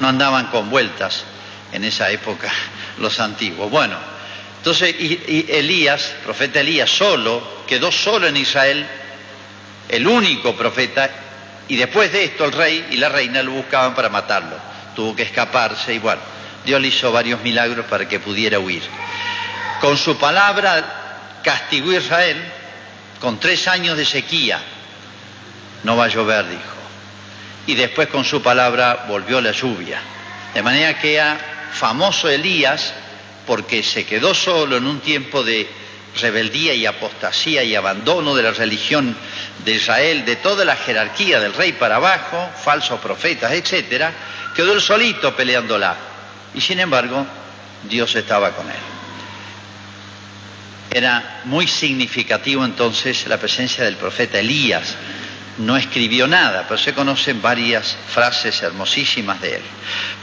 No 0.00 0.08
andaban 0.08 0.46
con 0.46 0.70
vueltas 0.70 1.24
en 1.72 1.84
esa 1.84 2.10
época 2.10 2.50
los 2.98 3.20
antiguos. 3.20 3.70
Bueno, 3.70 3.96
entonces 4.58 4.94
Elías, 4.98 6.14
profeta 6.24 6.60
Elías, 6.60 6.90
solo, 6.90 7.64
quedó 7.66 7.92
solo 7.92 8.26
en 8.26 8.36
Israel, 8.36 8.86
el 9.88 10.06
único 10.06 10.54
profeta, 10.56 11.10
y 11.68 11.76
después 11.76 12.12
de 12.12 12.24
esto 12.24 12.44
el 12.44 12.52
rey 12.52 12.86
y 12.90 12.96
la 12.96 13.08
reina 13.08 13.42
lo 13.42 13.52
buscaban 13.52 13.94
para 13.94 14.08
matarlo. 14.08 14.56
Tuvo 14.94 15.14
que 15.14 15.22
escaparse 15.22 15.94
y 15.94 15.98
bueno, 15.98 16.20
Dios 16.64 16.80
le 16.80 16.88
hizo 16.88 17.12
varios 17.12 17.40
milagros 17.42 17.86
para 17.86 18.08
que 18.08 18.18
pudiera 18.20 18.58
huir. 18.58 18.82
Con 19.80 19.96
su 19.96 20.16
palabra 20.16 21.40
castigó 21.42 21.90
a 21.90 21.96
Israel 21.96 22.52
con 23.20 23.40
tres 23.40 23.68
años 23.68 23.96
de 23.96 24.04
sequía. 24.04 24.60
No 25.84 25.96
va 25.96 26.04
a 26.04 26.08
llover, 26.08 26.48
dijo. 26.48 26.62
Y 27.66 27.74
después 27.74 28.08
con 28.08 28.24
su 28.24 28.42
palabra 28.42 29.06
volvió 29.08 29.40
la 29.40 29.52
lluvia. 29.52 30.00
De 30.54 30.62
manera 30.62 30.98
que 30.98 31.14
era 31.14 31.38
famoso 31.72 32.28
Elías 32.28 32.94
porque 33.46 33.82
se 33.82 34.04
quedó 34.04 34.34
solo 34.34 34.76
en 34.76 34.86
un 34.86 35.00
tiempo 35.00 35.42
de 35.42 35.68
rebeldía 36.20 36.74
y 36.74 36.86
apostasía 36.86 37.62
y 37.62 37.74
abandono 37.74 38.34
de 38.34 38.42
la 38.42 38.52
religión 38.52 39.16
de 39.64 39.72
Israel, 39.72 40.24
de 40.24 40.36
toda 40.36 40.64
la 40.64 40.76
jerarquía 40.76 41.40
del 41.40 41.54
rey 41.54 41.72
para 41.72 41.96
abajo, 41.96 42.50
falsos 42.62 43.00
profetas, 43.00 43.52
etcétera, 43.52 44.12
quedó 44.54 44.72
él 44.72 44.80
solito 44.80 45.34
peleándola. 45.34 45.96
Y 46.54 46.60
sin 46.60 46.80
embargo, 46.80 47.26
Dios 47.84 48.14
estaba 48.16 48.52
con 48.52 48.68
él. 48.68 48.97
Era 50.90 51.42
muy 51.44 51.66
significativo 51.66 52.64
entonces 52.64 53.26
la 53.26 53.38
presencia 53.38 53.84
del 53.84 53.96
profeta 53.96 54.38
Elías. 54.38 54.94
No 55.58 55.76
escribió 55.76 56.28
nada, 56.28 56.66
pero 56.68 56.78
se 56.78 56.94
conocen 56.94 57.42
varias 57.42 57.96
frases 58.14 58.62
hermosísimas 58.62 59.40
de 59.40 59.56
él. 59.56 59.62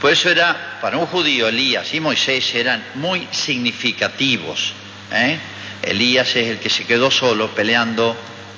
Por 0.00 0.10
eso 0.10 0.30
era, 0.30 0.78
para 0.80 0.96
un 0.96 1.06
judío, 1.06 1.48
Elías 1.48 1.92
y 1.92 2.00
Moisés 2.00 2.54
eran 2.54 2.82
muy 2.94 3.28
significativos. 3.30 4.72
¿eh? 5.12 5.38
Elías 5.82 6.34
es 6.36 6.48
el 6.48 6.58
que 6.58 6.70
se 6.70 6.84
quedó 6.84 7.10
solo 7.10 7.54
peleando 7.54 8.16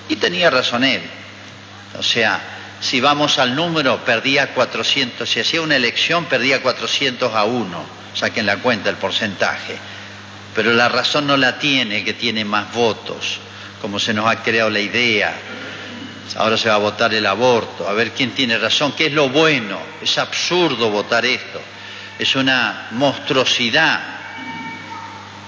y 0.09 0.17
tenía 0.17 0.51
razón 0.51 0.85
él. 0.85 1.03
O 1.99 2.03
sea, 2.03 2.41
si 2.81 3.01
vamos 3.01 3.39
al 3.39 3.57
número, 3.57 4.05
perdía 4.05 4.55
400, 4.55 5.29
si 5.29 5.41
hacía 5.41 5.61
una 5.61 5.77
elección, 5.77 6.27
perdía 6.27 6.63
400 6.63 7.35
a 7.35 7.45
1, 7.45 7.87
saquen 8.15 8.47
la 8.47 8.59
cuenta 8.59 8.89
el 8.89 8.97
porcentaje. 8.97 9.77
Pero 10.59 10.73
la 10.73 10.89
razón 10.89 11.29
no 11.29 11.37
la 11.37 11.57
tiene, 11.57 12.03
que 12.03 12.15
tiene 12.15 12.45
más 12.45 12.73
votos, 12.73 13.39
como 13.81 14.01
se 14.01 14.13
nos 14.13 14.29
ha 14.29 14.43
creado 14.43 14.69
la 14.71 14.81
idea. 14.81 15.33
Ahora 16.35 16.57
se 16.57 16.69
va 16.69 16.75
a 16.75 16.79
votar 16.79 17.15
el 17.15 17.27
aborto, 17.27 17.89
a 17.89 17.93
ver 17.93 18.11
quién 18.11 18.33
tiene 18.33 18.59
razón, 18.59 18.91
qué 18.91 19.07
es 19.07 19.13
lo 19.13 19.29
bueno. 19.29 19.79
Es 20.03 20.19
absurdo 20.19 20.91
votar 20.91 21.25
esto, 21.25 21.61
es 22.19 22.35
una 22.35 22.89
monstruosidad, 22.91 24.01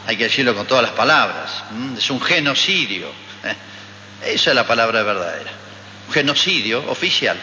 hay 0.07 0.17
que 0.17 0.23
decirlo 0.23 0.55
con 0.55 0.69
todas 0.69 0.85
las 0.85 0.93
palabras, 0.93 1.65
es 1.99 2.09
un 2.09 2.21
genocidio. 2.21 3.09
Esa 4.25 4.51
es 4.51 4.55
la 4.55 4.65
palabra 4.65 5.03
verdadera 5.03 5.51
genocidio 6.13 6.89
oficial. 6.89 7.37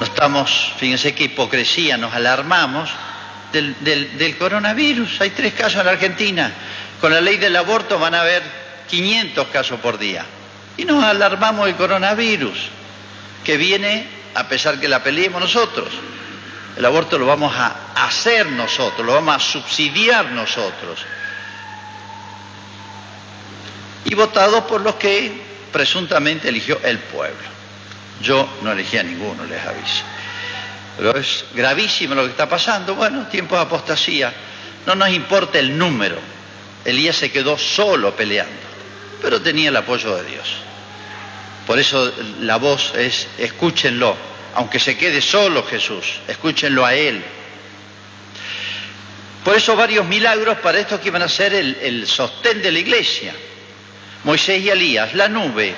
No 0.00 0.04
estamos, 0.04 0.74
fíjense 0.76 1.14
qué 1.14 1.24
hipocresía, 1.24 1.96
nos 1.96 2.12
alarmamos 2.12 2.90
del, 3.52 3.76
del, 4.18 4.36
coronavirus. 4.36 5.20
Hay 5.20 5.30
tres 5.30 5.54
casos 5.54 5.80
en 5.80 5.88
Argentina. 5.88 6.52
Con 7.00 7.12
la 7.12 7.20
ley 7.20 7.36
del 7.36 7.56
aborto 7.56 7.98
van 7.98 8.14
a 8.14 8.20
haber 8.20 8.42
500 8.88 9.48
casos 9.48 9.80
por 9.80 9.98
día. 9.98 10.24
Y 10.76 10.84
nos 10.84 11.02
alarmamos 11.02 11.66
del 11.66 11.76
coronavirus, 11.76 12.58
que 13.44 13.56
viene 13.56 14.06
a 14.34 14.48
pesar 14.48 14.78
que 14.78 14.88
la 14.88 15.02
peleemos 15.02 15.40
nosotros. 15.40 15.88
El 16.76 16.84
aborto 16.84 17.18
lo 17.18 17.26
vamos 17.26 17.54
a 17.56 17.92
hacer 17.96 18.46
nosotros, 18.46 19.04
lo 19.04 19.14
vamos 19.14 19.36
a 19.36 19.40
subsidiar 19.40 20.26
nosotros. 20.26 21.04
Y 24.04 24.14
votado 24.14 24.66
por 24.66 24.80
los 24.80 24.94
que 24.94 25.42
presuntamente 25.72 26.48
eligió 26.48 26.80
el 26.84 26.98
pueblo. 26.98 27.58
Yo 28.22 28.48
no 28.62 28.72
elegí 28.72 28.96
a 28.96 29.02
ninguno, 29.02 29.44
les 29.44 29.64
aviso. 29.64 30.04
Pero 30.98 31.16
es 31.16 31.44
gravísimo 31.54 32.14
lo 32.16 32.24
que 32.24 32.30
está 32.30 32.48
pasando. 32.48 32.96
Bueno, 32.96 33.28
tiempo 33.28 33.54
de 33.54 33.62
apostasía. 33.62 34.34
No 34.84 34.96
nos 34.96 35.10
importa 35.10 35.58
el 35.58 35.78
número. 35.78 36.18
Elías 36.84 37.16
se 37.16 37.30
quedó 37.30 37.56
solo 37.56 38.14
peleando, 38.16 38.52
pero 39.22 39.40
tenía 39.40 39.68
el 39.68 39.76
apoyo 39.76 40.16
de 40.16 40.24
Dios. 40.24 40.56
Por 41.66 41.78
eso 41.78 42.12
la 42.40 42.56
voz 42.56 42.94
es, 42.94 43.28
escúchenlo, 43.38 44.16
aunque 44.54 44.78
se 44.78 44.96
quede 44.96 45.20
solo 45.20 45.64
Jesús, 45.64 46.20
escúchenlo 46.26 46.84
a 46.84 46.94
Él. 46.94 47.22
Por 49.44 49.54
eso 49.54 49.76
varios 49.76 50.06
milagros 50.06 50.58
para 50.58 50.78
esto 50.78 51.00
que 51.00 51.08
iban 51.08 51.22
a 51.22 51.28
ser 51.28 51.52
el, 51.54 51.76
el 51.80 52.06
sostén 52.06 52.62
de 52.62 52.72
la 52.72 52.78
iglesia. 52.78 53.34
Moisés 54.24 54.62
y 54.62 54.70
Elías, 54.70 55.14
la 55.14 55.28
nube 55.28 55.74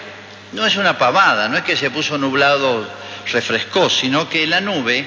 no 0.52 0.66
es 0.66 0.76
una 0.76 0.96
pavada, 0.98 1.48
no 1.48 1.56
es 1.56 1.64
que 1.64 1.76
se 1.76 1.90
puso 1.90 2.18
nublado, 2.18 2.88
refrescó, 3.26 3.88
sino 3.90 4.28
que 4.28 4.46
la 4.46 4.60
nube, 4.60 5.06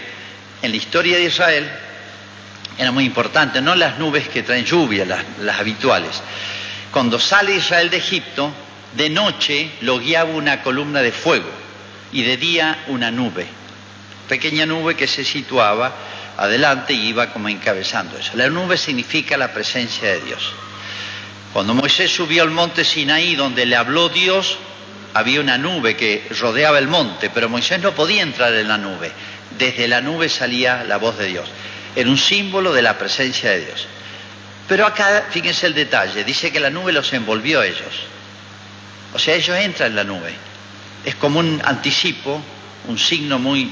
en 0.61 0.71
la 0.71 0.77
historia 0.77 1.17
de 1.17 1.25
Israel, 1.25 1.69
era 2.77 2.91
muy 2.91 3.05
importante, 3.05 3.61
no 3.61 3.75
las 3.75 3.99
nubes 3.99 4.27
que 4.27 4.43
traen 4.43 4.65
lluvia, 4.65 5.05
las, 5.05 5.59
habituales. 5.59 6.21
Cuando 6.91 7.19
sale 7.19 7.55
Israel 7.55 7.89
de 7.89 7.97
Egipto, 7.97 8.51
de 8.95 9.09
noche 9.09 9.71
lo 9.81 9.99
guiaba 9.99 10.31
una 10.31 10.61
columna 10.61 11.01
de 11.01 11.11
fuego 11.11 11.49
y 12.11 12.23
de 12.23 12.37
día 12.37 12.83
una 12.87 13.11
nube, 13.11 13.47
pequeña 14.27 14.65
nube 14.65 14.95
que 14.95 15.07
se 15.07 15.23
situaba 15.23 15.93
adelante 16.37 16.93
y 16.93 17.09
iba 17.09 17.31
como 17.31 17.49
encabezando 17.49 18.17
eso. 18.17 18.31
La 18.35 18.49
nube 18.49 18.77
significa 18.77 19.37
la 19.37 19.53
presencia 19.53 20.09
de 20.09 20.21
Dios. 20.21 20.53
Cuando 21.53 21.75
Moisés 21.75 22.11
subió 22.11 22.41
al 22.41 22.49
monte 22.49 22.83
Sinaí 22.83 23.35
donde 23.35 23.67
le 23.67 23.75
habló 23.75 24.09
Dios, 24.09 24.57
había 25.13 25.41
una 25.41 25.57
nube 25.57 25.95
que 25.95 26.27
rodeaba 26.39 26.79
el 26.79 26.87
monte, 26.87 27.29
pero 27.29 27.49
Moisés 27.49 27.79
no 27.79 27.93
podía 27.93 28.23
entrar 28.23 28.53
en 28.53 28.67
la 28.67 28.77
nube. 28.77 29.11
Desde 29.57 29.87
la 29.87 30.01
nube 30.01 30.29
salía 30.29 30.83
la 30.83 30.97
voz 30.97 31.17
de 31.17 31.27
Dios. 31.27 31.49
Era 31.95 32.09
un 32.09 32.17
símbolo 32.17 32.73
de 32.73 32.81
la 32.81 32.97
presencia 32.97 33.51
de 33.51 33.65
Dios. 33.65 33.87
Pero 34.67 34.87
acá, 34.87 35.25
fíjense 35.29 35.67
el 35.67 35.75
detalle, 35.75 36.23
dice 36.23 36.51
que 36.51 36.59
la 36.59 36.69
nube 36.69 36.91
los 36.91 37.13
envolvió 37.13 37.59
a 37.61 37.65
ellos. 37.65 37.93
O 39.13 39.19
sea, 39.19 39.35
ellos 39.35 39.55
entran 39.57 39.91
en 39.91 39.95
la 39.95 40.03
nube. 40.03 40.33
Es 41.05 41.15
como 41.15 41.39
un 41.39 41.61
anticipo, 41.63 42.41
un 42.87 42.97
signo 42.97 43.37
muy 43.37 43.71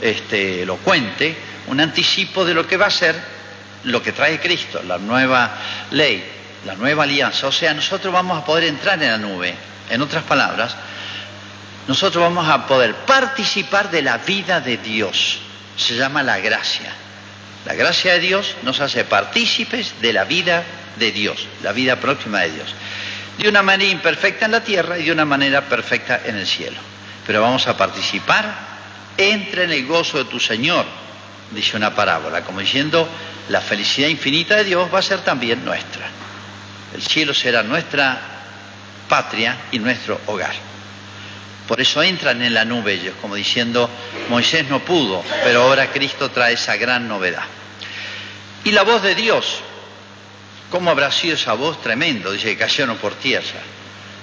este, 0.00 0.62
elocuente, 0.62 1.36
un 1.66 1.80
anticipo 1.80 2.44
de 2.44 2.54
lo 2.54 2.66
que 2.66 2.78
va 2.78 2.86
a 2.86 2.90
ser 2.90 3.14
lo 3.84 4.02
que 4.02 4.12
trae 4.12 4.40
Cristo, 4.40 4.82
la 4.86 4.98
nueva 4.98 5.56
ley 5.90 6.39
la 6.64 6.74
nueva 6.74 7.04
alianza. 7.04 7.46
O 7.46 7.52
sea, 7.52 7.74
nosotros 7.74 8.12
vamos 8.12 8.40
a 8.40 8.44
poder 8.44 8.64
entrar 8.64 9.02
en 9.02 9.10
la 9.10 9.18
nube. 9.18 9.54
En 9.88 10.02
otras 10.02 10.22
palabras, 10.24 10.76
nosotros 11.88 12.22
vamos 12.22 12.48
a 12.48 12.66
poder 12.66 12.94
participar 12.94 13.90
de 13.90 14.02
la 14.02 14.18
vida 14.18 14.60
de 14.60 14.76
Dios. 14.76 15.40
Se 15.76 15.96
llama 15.96 16.22
la 16.22 16.38
gracia. 16.38 16.92
La 17.64 17.74
gracia 17.74 18.14
de 18.14 18.20
Dios 18.20 18.54
nos 18.62 18.80
hace 18.80 19.04
partícipes 19.04 19.94
de 20.00 20.12
la 20.12 20.24
vida 20.24 20.62
de 20.96 21.12
Dios, 21.12 21.46
la 21.62 21.72
vida 21.72 21.96
próxima 21.96 22.40
de 22.40 22.52
Dios. 22.52 22.74
De 23.38 23.48
una 23.48 23.62
manera 23.62 23.90
imperfecta 23.90 24.46
en 24.46 24.52
la 24.52 24.62
tierra 24.62 24.98
y 24.98 25.04
de 25.04 25.12
una 25.12 25.24
manera 25.24 25.62
perfecta 25.62 26.20
en 26.24 26.36
el 26.36 26.46
cielo. 26.46 26.78
Pero 27.26 27.42
vamos 27.42 27.66
a 27.66 27.76
participar, 27.76 28.46
entra 29.16 29.64
en 29.64 29.72
el 29.72 29.86
gozo 29.86 30.18
de 30.18 30.24
tu 30.24 30.40
Señor, 30.40 30.84
dice 31.50 31.76
una 31.76 31.94
parábola, 31.94 32.42
como 32.42 32.60
diciendo, 32.60 33.08
la 33.48 33.60
felicidad 33.60 34.08
infinita 34.08 34.56
de 34.56 34.64
Dios 34.64 34.88
va 34.92 35.00
a 35.00 35.02
ser 35.02 35.20
también 35.20 35.64
nuestra. 35.64 36.08
El 36.94 37.02
cielo 37.02 37.34
será 37.34 37.62
nuestra 37.62 38.20
patria 39.08 39.56
y 39.70 39.78
nuestro 39.78 40.20
hogar. 40.26 40.54
Por 41.68 41.80
eso 41.80 42.02
entran 42.02 42.42
en 42.42 42.52
la 42.52 42.64
nube 42.64 42.94
ellos, 42.94 43.14
como 43.20 43.36
diciendo, 43.36 43.88
Moisés 44.28 44.68
no 44.68 44.80
pudo, 44.80 45.22
pero 45.44 45.62
ahora 45.62 45.92
Cristo 45.92 46.30
trae 46.30 46.54
esa 46.54 46.76
gran 46.76 47.06
novedad. 47.06 47.44
Y 48.64 48.72
la 48.72 48.82
voz 48.82 49.02
de 49.02 49.14
Dios, 49.14 49.60
¿cómo 50.70 50.90
habrá 50.90 51.12
sido 51.12 51.34
esa 51.34 51.52
voz? 51.52 51.80
Tremendo, 51.80 52.32
dice 52.32 52.48
que 52.48 52.56
cayeron 52.56 52.96
por 52.96 53.14
tierra. 53.14 53.60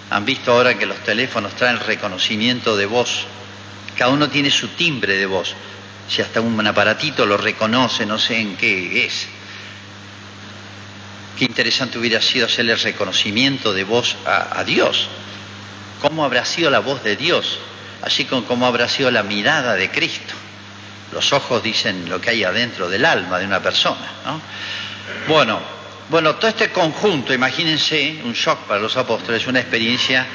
Han 0.10 0.26
visto 0.26 0.52
ahora 0.52 0.78
que 0.78 0.86
los 0.86 0.98
teléfonos 1.00 1.56
traen 1.56 1.80
reconocimiento 1.80 2.76
de 2.76 2.86
voz. 2.86 3.26
Cada 3.98 4.12
uno 4.12 4.30
tiene 4.30 4.52
su 4.52 4.70
timbre 4.70 5.18
de 5.18 5.26
voz. 5.26 5.54
Si 6.10 6.22
hasta 6.22 6.42
un 6.42 6.68
aparatito 6.68 7.26
lo 7.26 7.38
reconoce, 7.38 8.06
no 8.06 8.18
sé 8.20 8.40
en 8.40 8.56
qué 8.58 9.06
es. 9.06 9.28
Qué 11.38 11.46
interesante 11.46 12.00
hubiera 12.00 12.20
sido 12.20 12.48
hacerle 12.48 12.76
reconocimiento 12.76 13.72
de 13.72 13.84
voz 13.84 14.16
a, 14.26 14.64
Dios. 14.64 15.08
¿Cómo 16.02 16.26
habrá 16.26 16.44
sido 16.46 16.72
la 16.72 16.80
voz 16.80 17.04
de 17.04 17.16
Dios? 17.16 17.60
Así 18.02 18.26
como 18.26 18.66
habrá 18.66 18.90
sido 18.90 19.12
la 19.12 19.22
mirada 19.22 19.76
de 19.76 19.92
Cristo. 19.92 20.34
Los 21.12 21.34
ojos 21.34 21.62
dicen 21.62 22.10
lo 22.10 22.20
que 22.20 22.32
hay 22.32 22.44
adentro 22.44 22.90
del 22.90 23.06
alma 23.06 23.38
de 23.38 23.46
una 23.46 23.62
persona. 23.62 24.12
¿no? 24.26 24.42
Bueno, 25.28 25.60
bueno, 26.10 26.36
todo 26.36 26.48
este 26.48 26.72
conjunto, 26.72 27.34
imagínense, 27.34 28.20
un 28.24 28.34
shock 28.34 28.62
para 28.62 28.80
los 28.80 28.98
apóstoles, 28.98 29.46
una 29.46 29.60
experiencia 29.60 30.26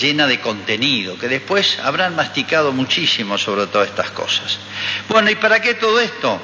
llena 0.00 0.26
de 0.26 0.40
contenido, 0.40 1.18
que 1.18 1.28
después 1.28 1.78
habrán 1.80 2.16
masticado 2.16 2.72
muchísimo 2.72 3.36
sobre 3.36 3.66
todas 3.66 3.88
estas 3.88 4.10
cosas. 4.12 4.58
Bueno, 5.08 5.30
¿y 5.30 5.34
para 5.34 5.60
qué 5.60 5.74
todo 5.74 6.00
esto? 6.00 6.40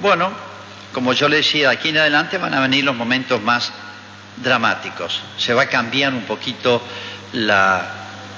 Bueno, 0.00 0.49
como 0.92 1.12
yo 1.12 1.28
le 1.28 1.36
decía, 1.36 1.70
aquí 1.70 1.90
en 1.90 1.98
adelante 1.98 2.38
van 2.38 2.54
a 2.54 2.60
venir 2.60 2.84
los 2.84 2.96
momentos 2.96 3.40
más 3.42 3.72
dramáticos. 4.36 5.20
Se 5.38 5.54
va 5.54 5.62
a 5.62 5.68
cambiar 5.68 6.12
un 6.12 6.22
poquito 6.22 6.82
la 7.32 7.86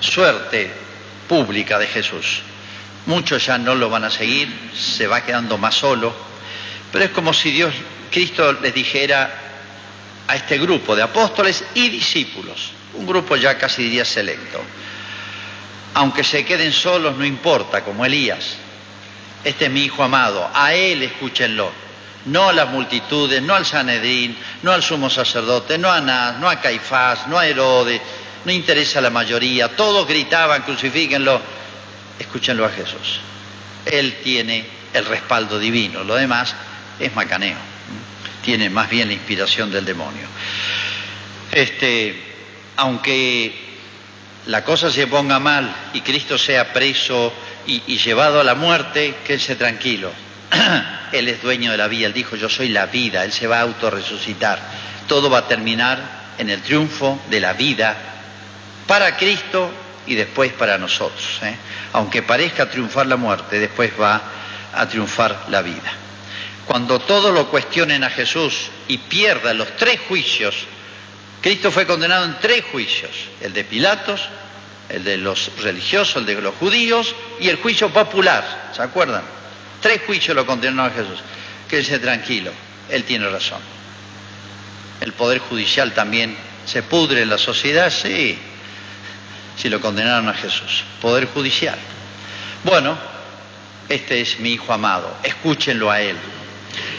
suerte 0.01 0.71
pública 1.29 1.79
de 1.79 1.87
Jesús. 1.87 2.43
Muchos 3.07 3.47
ya 3.47 3.59
no 3.59 3.75
lo 3.75 3.88
van 3.88 4.05
a 4.05 4.11
seguir, 4.11 4.49
se 4.75 5.07
va 5.07 5.25
quedando 5.25 5.59
más 5.59 5.75
solo, 5.75 6.15
pero 6.93 7.05
es 7.05 7.11
como 7.11 7.33
si 7.33 7.51
Dios, 7.51 7.75
Cristo 8.11 8.53
les 8.53 8.75
dijera 8.75 9.31
a 10.29 10.37
este 10.37 10.59
grupo 10.59 10.95
de 10.95 11.03
apóstoles 11.03 11.65
y 11.75 11.88
discípulos, 11.88 12.73
un 12.95 13.07
grupo 13.07 13.35
ya 13.37 13.59
casi 13.59 13.85
diría 13.85 14.05
selecto, 14.05 14.62
aunque 15.95 16.23
se 16.23 16.45
queden 16.45 16.73
solos 16.73 17.17
no 17.17 17.25
importa, 17.25 17.83
como 17.83 18.05
Elías, 18.05 18.57
este 19.43 19.65
es 19.65 19.71
mi 19.71 19.85
hijo 19.85 20.05
amado, 20.05 20.49
a 20.55 20.75
él 20.75 21.03
escúchenlo 21.03 21.73
no 22.27 22.49
a 22.49 22.53
las 22.53 22.69
multitudes, 22.69 23.43
no 23.43 23.55
al 23.55 23.67
Sanedrín, 23.67 24.37
no 24.63 24.73
al 24.73 24.83
sumo 24.83 25.11
sacerdote, 25.11 25.79
no 25.79 25.89
a 25.89 25.97
Anás, 25.97 26.39
no 26.39 26.49
a 26.49 26.61
Caifás, 26.61 27.27
no 27.27 27.39
a 27.39 27.47
Herodes, 27.47 28.01
no 28.45 28.53
interesa 28.53 28.99
a 28.99 29.03
la 29.03 29.11
mayoría, 29.11 29.75
todos 29.77 30.07
gritaban, 30.07 30.63
crucifíquenlo, 30.63 31.41
escúchenlo 32.19 32.65
a 32.65 32.71
Jesús. 32.71 33.21
Él 33.85 34.19
tiene 34.23 34.65
el 34.93 35.05
respaldo 35.05 35.59
divino, 35.59 36.05
lo 36.05 36.15
demás 36.15 36.55
es 36.99 37.15
macaneo, 37.15 37.59
tiene 38.43 38.71
más 38.71 38.89
bien 38.89 39.09
la 39.09 39.15
inspiración 39.15 39.71
del 39.71 39.85
demonio. 39.85 40.27
Este, 41.51 42.21
aunque 42.77 43.55
la 44.47 44.65
cosa 44.65 44.91
se 44.91 45.07
ponga 45.07 45.39
mal 45.39 45.75
y 45.93 46.01
Cristo 46.01 46.39
sea 46.39 46.73
preso 46.73 47.33
y, 47.67 47.83
y 47.87 47.99
llevado 47.99 48.41
a 48.41 48.45
la 48.45 48.55
muerte, 48.55 49.17
quédese 49.25 49.57
tranquilo. 49.57 50.11
él 51.12 51.29
es 51.29 51.43
dueño 51.43 51.71
de 51.71 51.77
la 51.77 51.88
vida, 51.88 52.07
Él 52.07 52.12
dijo, 52.12 52.37
yo 52.37 52.49
soy 52.49 52.69
la 52.69 52.87
vida, 52.87 53.25
Él 53.25 53.33
se 53.33 53.47
va 53.47 53.59
a 53.59 53.62
autorresucitar. 53.62 54.61
Todo 55.09 55.31
va 55.31 55.38
a 55.38 55.49
terminar 55.49 55.99
en 56.38 56.51
el 56.51 56.62
triunfo 56.62 57.21
de 57.29 57.41
la 57.41 57.53
vida 57.53 57.97
para 58.87 59.17
Cristo 59.17 59.71
y 60.07 60.15
después 60.15 60.53
para 60.53 60.79
nosotros. 60.79 61.41
¿eh? 61.43 61.57
Aunque 61.93 62.23
parezca 62.23 62.69
triunfar 62.69 63.07
la 63.07 63.17
muerte, 63.17 63.59
después 63.59 63.93
va 64.01 64.21
a 64.75 64.88
triunfar 64.88 65.47
la 65.49 65.62
vida. 65.62 65.93
Cuando 66.67 67.01
todos 67.01 67.35
lo 67.35 67.49
cuestionen 67.49 68.05
a 68.05 68.11
Jesús 68.11 68.71
y 68.88 68.99
pierdan 68.99 69.59
los 69.59 69.77
tres 69.77 70.01
juicios, 70.09 70.55
Cristo 71.41 71.71
fue 71.73 71.87
condenado 71.87 72.25
en 72.25 72.38
tres 72.41 72.65
juicios, 72.71 73.11
el 73.41 73.53
de 73.53 73.65
Pilatos, 73.65 74.29
el 74.88 75.03
de 75.03 75.17
los 75.19 75.51
religiosos, 75.61 76.17
el 76.17 76.27
de 76.27 76.41
los 76.41 76.55
judíos 76.55 77.15
y 77.41 77.49
el 77.49 77.57
juicio 77.57 77.91
popular, 77.91 78.71
¿se 78.75 78.83
acuerdan? 78.83 79.42
Tres 79.83 80.01
juicios 80.07 80.35
lo 80.37 80.47
condenaron 80.47 80.90
a 80.92 80.95
Jesús. 80.95 81.18
Quédese 81.68 81.99
tranquilo, 81.99 82.53
él 82.88 83.05
tiene 83.05 83.29
razón. 83.29 83.61
El 85.01 85.12
poder 85.12 85.40
judicial 85.40 85.92
también 85.92 86.37
se 86.64 86.85
pudre 86.85 87.23
en 87.23 87.31
la 87.31 87.38
sociedad, 87.38 87.90
sí, 87.90 88.38
si 89.57 89.68
lo 89.68 89.81
condenaron 89.81 90.29
a 90.29 90.35
Jesús. 90.35 90.85
Poder 91.01 91.27
judicial. 91.27 91.77
Bueno, 92.62 92.97
este 93.88 94.21
es 94.21 94.38
mi 94.38 94.53
hijo 94.53 94.73
amado, 94.73 95.16
escúchenlo 95.25 95.90
a 95.90 96.01
él. 96.01 96.16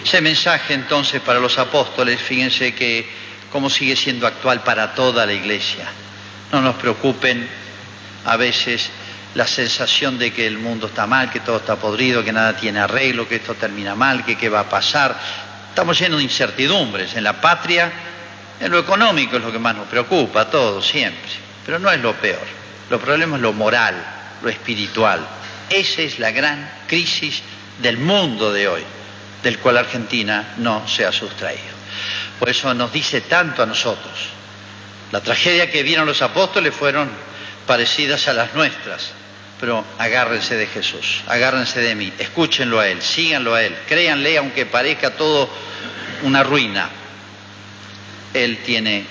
Ese 0.03 0.19
mensaje 0.19 0.73
entonces 0.73 1.21
para 1.21 1.39
los 1.39 1.57
apóstoles, 1.57 2.21
fíjense 2.21 2.75
que 2.75 3.07
cómo 3.49 3.69
sigue 3.69 3.95
siendo 3.95 4.27
actual 4.27 4.61
para 4.63 4.93
toda 4.93 5.25
la 5.25 5.33
iglesia. 5.33 5.87
No 6.51 6.61
nos 6.61 6.75
preocupen 6.75 7.47
a 8.25 8.35
veces 8.35 8.89
la 9.35 9.47
sensación 9.47 10.19
de 10.19 10.31
que 10.31 10.45
el 10.45 10.59
mundo 10.59 10.87
está 10.87 11.07
mal, 11.07 11.31
que 11.31 11.39
todo 11.39 11.57
está 11.57 11.75
podrido, 11.75 12.23
que 12.23 12.31
nada 12.31 12.55
tiene 12.55 12.79
arreglo, 12.79 13.27
que 13.27 13.35
esto 13.35 13.55
termina 13.55 13.95
mal, 13.95 14.23
que 14.23 14.37
qué 14.37 14.49
va 14.49 14.61
a 14.61 14.69
pasar. 14.69 15.17
Estamos 15.69 15.99
llenos 15.99 16.19
de 16.19 16.25
incertidumbres. 16.25 17.15
En 17.15 17.23
la 17.23 17.41
patria, 17.41 17.91
en 18.59 18.71
lo 18.71 18.79
económico 18.79 19.37
es 19.37 19.43
lo 19.43 19.51
que 19.51 19.59
más 19.59 19.75
nos 19.75 19.87
preocupa, 19.87 20.41
a 20.41 20.49
todos, 20.49 20.85
siempre. 20.85 21.31
Pero 21.65 21.79
no 21.79 21.89
es 21.89 21.99
lo 21.99 22.13
peor. 22.13 22.45
Lo 22.89 22.99
problema 22.99 23.37
es 23.37 23.41
lo 23.41 23.53
moral, 23.53 23.95
lo 24.41 24.49
espiritual. 24.49 25.25
Esa 25.69 26.01
es 26.01 26.19
la 26.19 26.29
gran 26.29 26.69
crisis 26.87 27.41
del 27.79 27.97
mundo 27.97 28.53
de 28.53 28.67
hoy, 28.67 28.83
del 29.41 29.57
cual 29.57 29.77
Argentina 29.77 30.53
no 30.57 30.87
se 30.87 31.05
ha 31.05 31.11
sustraído. 31.11 31.73
Por 32.37 32.49
eso 32.49 32.71
nos 32.75 32.93
dice 32.93 33.21
tanto 33.21 33.63
a 33.63 33.65
nosotros. 33.65 34.13
La 35.11 35.21
tragedia 35.21 35.71
que 35.71 35.81
vieron 35.81 36.05
los 36.05 36.21
apóstoles 36.21 36.73
fueron 36.75 37.09
parecidas 37.65 38.27
a 38.27 38.33
las 38.33 38.53
nuestras 38.53 39.13
pero 39.63 39.85
agárrense 39.97 40.57
de 40.57 40.67
Jesús, 40.67 41.23
agárrense 41.25 41.79
de 41.79 41.95
mí, 41.95 42.11
escúchenlo 42.19 42.81
a 42.81 42.89
Él, 42.89 43.01
síganlo 43.01 43.55
a 43.55 43.63
Él, 43.63 43.73
créanle 43.87 44.37
aunque 44.37 44.65
parezca 44.65 45.11
todo 45.11 45.49
una 46.23 46.43
ruina. 46.43 46.89
Él 48.33 48.57
tiene 48.65 49.05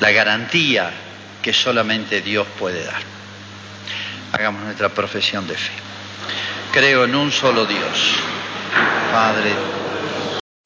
la 0.00 0.10
garantía 0.10 0.90
que 1.40 1.54
solamente 1.54 2.20
Dios 2.20 2.46
puede 2.58 2.84
dar. 2.84 3.00
Hagamos 4.32 4.64
nuestra 4.64 4.90
profesión 4.90 5.48
de 5.48 5.54
fe. 5.54 5.72
Creo 6.74 7.06
en 7.06 7.14
un 7.14 7.32
solo 7.32 7.64
Dios, 7.64 8.16
Padre. 9.10 9.85